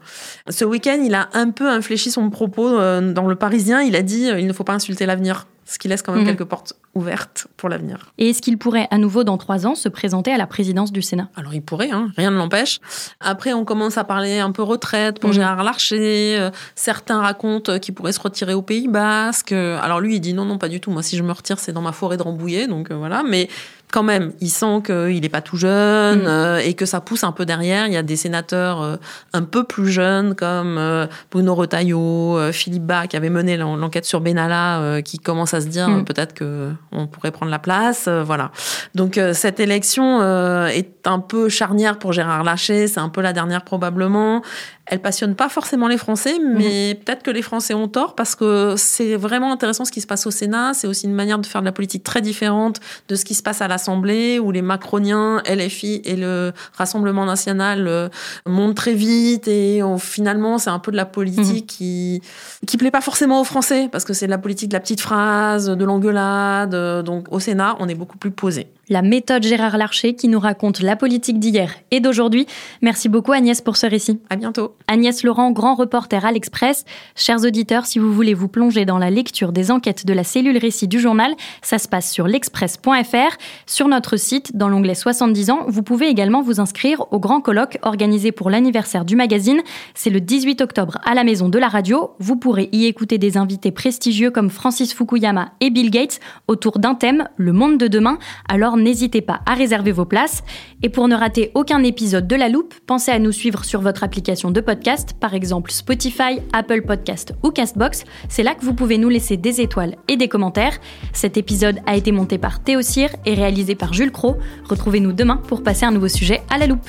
Ce 0.49 0.65
week-end, 0.65 1.01
il 1.05 1.15
a 1.15 1.24
un 1.33 1.51
peu 1.51 1.69
infléchi 1.69 2.11
son 2.11 2.31
propos 2.31 2.69
euh, 2.79 3.13
dans 3.13 3.27
le 3.27 3.35
Parisien. 3.37 3.81
Il 3.83 3.97
a 3.97 4.03
dit 4.03 4.31
euh, 4.31 4.39
il 4.41 4.47
ne 4.47 4.53
faut 4.53 4.65
pas 4.65 4.75
insulter 4.75 5.07
l'avenir, 5.07 5.47
ce 5.65 5.79
qui 5.79 5.89
laisse 5.89 6.03
quand 6.03 6.13
même 6.13 6.23
Mhm. 6.23 6.29
quelques 6.29 6.45
portes 6.45 6.75
ouvertes 6.95 7.47
pour 7.57 7.69
l'avenir. 7.69 8.13
Et 8.19 8.31
est-ce 8.31 8.41
qu'il 8.43 8.59
pourrait 8.59 8.87
à 8.91 8.99
nouveau 8.99 9.25
dans 9.25 9.37
trois 9.39 9.67
ans 9.67 9.75
se 9.75 9.89
présenter 9.89 10.33
à 10.33 10.37
la 10.37 10.47
présidence 10.47 10.93
du 10.93 11.03
Sénat? 11.03 11.29
Alors 11.37 11.55
il 11.55 11.63
pourrait, 11.63 11.91
hein, 11.91 12.09
rien 12.17 12.31
ne 12.31 12.37
l'empêche. 12.37 12.81
Après, 13.21 13.53
on 13.53 13.65
commence 13.65 13.99
à 13.99 14.05
parler 14.05 14.39
un 14.39 14.53
peu 14.53 14.63
retraite 14.63 15.19
pour 15.21 15.31
Mhm. 15.31 15.35
Gérard 15.37 15.65
Larcher. 15.65 16.37
Euh, 16.39 16.51
certains 16.75 17.21
racontent 17.21 17.79
qu'il 17.79 17.95
pourrait 17.95 18.13
se 18.13 18.21
retirer 18.21 18.55
au 18.55 18.63
Pays 18.63 18.89
Basque. 18.89 19.53
Alors 19.53 20.01
lui, 20.01 20.17
il 20.17 20.21
dit 20.21 20.35
non, 20.35 20.45
non, 20.45 20.59
pas 20.59 20.69
du 20.69 20.81
tout. 20.81 20.91
Moi, 20.91 21.03
si 21.03 21.17
je 21.17 21.23
me 21.23 21.33
retire, 21.33 21.59
c'est 21.59 21.73
dans 21.73 21.83
ma 21.83 21.93
forêt 21.93 22.17
de 22.17 22.23
Rambouillet, 22.23 22.67
donc 22.67 22.91
euh, 22.91 22.95
voilà. 22.97 23.23
Mais 23.29 23.49
quand 23.95 24.03
même, 24.03 24.33
il 24.41 24.51
sent 24.51 24.83
qu'il 24.85 25.21
n'est 25.21 25.29
pas 25.29 25.41
tout 25.41 25.57
jeune 25.57 26.23
Mhm. 26.23 26.27
euh, 26.27 26.59
et 26.59 26.75
que 26.75 26.85
ça 26.85 27.01
pousse 27.01 27.23
un 27.23 27.31
peu 27.31 27.47
derrière. 27.47 27.87
Il 27.87 27.93
y 27.93 27.97
a 27.97 28.03
des 28.03 28.17
sénateurs 28.17 28.83
euh, 28.83 28.97
un 29.33 29.43
peu 29.43 29.63
plus 29.63 29.89
jeunes 29.89 30.35
comme 30.35 30.79
euh, 30.79 31.07
Bruno 31.31 31.55
Retailleau, 31.55 32.37
euh, 32.37 32.51
Philippe 32.51 32.83
Bas 32.87 33.07
qui 33.07 33.17
avait 33.17 33.31
mené 33.31 33.57
l'en- 33.57 33.77
l'enquête 33.77 34.05
sur 34.05 34.21
Benalla, 34.21 34.81
euh, 34.81 35.01
qui 35.01 35.21
commencent 35.21 35.55
à 35.55 35.61
se 35.61 35.69
dire 35.69 35.89
Mhm. 35.89 36.01
euh, 36.01 36.03
peut-être 36.03 36.35
que 36.35 36.73
on 36.91 37.07
pourrait 37.07 37.31
prendre 37.31 37.53
la 37.53 37.61
place. 37.61 38.07
euh, 38.09 38.25
voilà. 38.25 38.51
Donc 38.97 39.17
euh, 39.17 39.33
cette 39.33 39.61
élection 39.61 40.21
euh, 40.23 40.67
est 40.67 41.07
un 41.07 41.21
peu 41.21 41.49
charnière 41.49 41.99
pour 42.01 42.13
Gérard 42.13 42.43
Larcher, 42.43 42.89
c'est 42.89 42.99
un 43.01 43.09
peu 43.11 43.21
la 43.21 43.33
dernière 43.33 43.63
probablement. 43.63 44.43
Elle 44.87 45.01
passionne 45.01 45.35
pas 45.35 45.49
forcément 45.49 45.89
les 45.89 45.97
Français, 45.97 46.35
mais 46.39 46.95
peut-être 46.95 47.23
que 47.23 47.31
les 47.31 47.41
Français 47.41 47.73
ont 47.73 47.89
tort 47.89 48.15
parce 48.15 48.35
que 48.35 48.75
c'est 48.77 49.17
vraiment 49.17 49.51
intéressant 49.51 49.87
ce 49.87 49.91
qui 49.93 50.03
se 50.03 50.07
passe 50.07 50.27
au 50.27 50.31
Sénat. 50.31 50.75
C'est 50.75 50.87
aussi 50.87 51.07
une 51.07 51.15
manière 51.15 51.39
de 51.39 51.47
faire 51.47 51.63
de 51.63 51.67
la 51.67 51.73
politique 51.73 52.05
très 52.05 52.21
différente 52.21 52.81
de 53.09 53.15
ce 53.15 53.25
qui 53.25 53.35
se 53.35 53.43
passe 53.43 53.63
à 53.63 53.69
l'Assemblée, 53.69 54.39
où 54.39 54.51
les 54.51 54.61
Macroniens, 54.61 55.43
LFI 55.47 56.03
et 56.05 56.17
le 56.17 56.53
Rassemblement 56.77 57.25
national 57.25 57.87
euh, 57.89 58.09
montent 58.47 58.77
très 58.77 58.93
vite 58.93 59.49
et 59.49 59.83
on- 59.83 59.97
finalement 59.99 60.59
c'est 60.59 60.71
un 60.71 60.79
peu 60.79 60.93
de 60.93 60.97
la 60.99 61.07
politique 61.07 61.67
qui 61.67 62.21
qui 62.67 62.77
plaît 62.77 62.91
pas 62.91 63.01
forcément 63.01 63.41
aux 63.41 63.45
Français 63.45 63.89
parce 63.91 64.05
que 64.05 64.13
c'est 64.13 64.27
de 64.27 64.31
la 64.31 64.39
politique 64.39 64.69
de 64.69 64.75
la 64.75 64.81
petite 64.81 65.01
phrase, 65.01 65.67
de 65.71 65.85
l'engueulade. 65.85 66.75
Donc 67.05 67.29
au 67.33 67.41
Sénat, 67.41 67.77
on 67.81 67.89
est 67.89 67.95
beaucoup 67.95 68.19
plus 68.19 68.31
posé. 68.31 68.67
La 68.91 69.01
méthode 69.01 69.43
Gérard 69.43 69.79
Larcher 69.79 70.15
qui 70.15 70.29
nous 70.29 70.39
raconte 70.39 70.81
la 70.81 70.95
politique 70.95 71.39
d'hier 71.39 71.75
et 71.91 72.01
d'aujourd'hui. 72.01 72.47
Merci 72.83 73.09
beaucoup 73.09 73.33
Agnès 73.33 73.63
pour 73.63 73.77
ce 73.79 73.87
récit. 73.87 74.21
À 74.29 74.37
bientôt. 74.37 74.77
Agnès 74.89 75.23
Laurent, 75.23 75.53
grand 75.53 75.75
reporter 75.75 76.25
à 76.25 76.33
l'Express. 76.33 76.85
Chers 77.17 77.45
auditeurs, 77.45 77.87
si 77.87 77.99
vous 77.99 78.13
voulez 78.13 78.35
vous 78.35 78.49
plonger 78.49 78.85
dans 78.85 78.99
la 78.99 79.09
lecture 79.09 79.53
des 79.53 79.71
enquêtes 79.71 80.05
de 80.05 80.13
la 80.13 80.23
cellule 80.23 80.59
récit 80.59 80.87
du 80.87 81.01
journal, 81.01 81.35
ça 81.63 81.79
se 81.79 81.89
passe 81.89 82.13
sur 82.13 82.27
l'express.fr. 82.27 83.37
Sur 83.67 83.89
notre 83.89 84.19
site, 84.19 84.55
dans 84.55 84.69
l'onglet 84.69 84.95
70 84.95 85.51
ans, 85.51 85.65
vous 85.67 85.83
pouvez 85.83 86.09
également 86.09 86.43
vous 86.43 86.61
inscrire 86.61 87.11
au 87.11 87.19
grand 87.19 87.41
colloque 87.41 87.79
organisé 87.83 88.33
pour 88.33 88.51
l'anniversaire 88.51 89.07
du 89.07 89.17
magazine. 89.17 89.63
C'est 89.95 90.11
le 90.11 90.21
18 90.21 90.61
octobre 90.61 90.99
à 91.07 91.15
la 91.15 91.25
Maison 91.25 91.49
de 91.49 91.59
la 91.59 91.69
Radio. 91.69 92.11
Vous 92.19 92.37
pourrez 92.37 92.69
y 92.73 92.85
écouter 92.85 93.17
des 93.17 93.39
invités 93.39 93.71
prestigieux 93.71 94.31
comme 94.31 94.51
Francis 94.51 94.93
Fukuyama 94.93 95.53
et 95.61 95.71
Bill 95.71 95.91
Gates 95.91 96.21
autour 96.49 96.79
d'un 96.79 96.95
thème, 96.95 97.29
le 97.37 97.53
monde 97.53 97.79
de 97.79 97.89
demain. 97.89 98.19
Alors 98.49 98.74
n'hésitez 98.77 99.21
pas 99.21 99.41
à 99.47 99.55
réserver 99.55 99.93
vos 99.93 100.05
places. 100.05 100.43
Et 100.83 100.89
pour 100.89 101.09
ne 101.09 101.15
rater 101.17 101.51
aucun 101.55 101.83
épisode 101.83 102.27
de 102.27 102.37
La 102.37 102.49
Loupe, 102.49 102.75
pensez 102.87 103.11
à 103.11 103.19
nous 103.19 103.33
suivre 103.33 103.65
sur 103.65 103.81
votre 103.81 104.05
application 104.05 104.51
de 104.51 104.61
podcast, 104.61 105.15
par 105.19 105.35
exemple 105.35 105.71
Spotify, 105.73 106.41
Apple 106.53 106.83
Podcast 106.83 107.35
ou 107.43 107.51
Castbox. 107.51 108.05
C'est 108.29 108.43
là 108.43 108.55
que 108.55 108.65
vous 108.65 108.75
pouvez 108.75 108.99
nous 108.99 109.09
laisser 109.09 109.37
des 109.37 109.61
étoiles 109.61 109.97
et 110.09 110.17
des 110.17 110.29
commentaires. 110.29 110.79
Cet 111.13 111.37
épisode 111.37 111.81
a 111.87 111.97
été 111.97 112.13
monté 112.13 112.39
par 112.39 112.63
Théo 112.63 112.81
et 113.25 113.35
réalisé 113.35 113.75
par 113.75 113.93
Jules 113.93 114.13
Cro. 114.13 114.37
Retrouvez-nous 114.69 115.13
demain 115.13 115.41
pour 115.49 115.63
passer 115.63 115.87
un 115.87 115.91
nouveau 115.91 116.09
sujet 116.09 116.43
à 116.51 116.59
La 116.59 116.67
Loupe. 116.67 116.89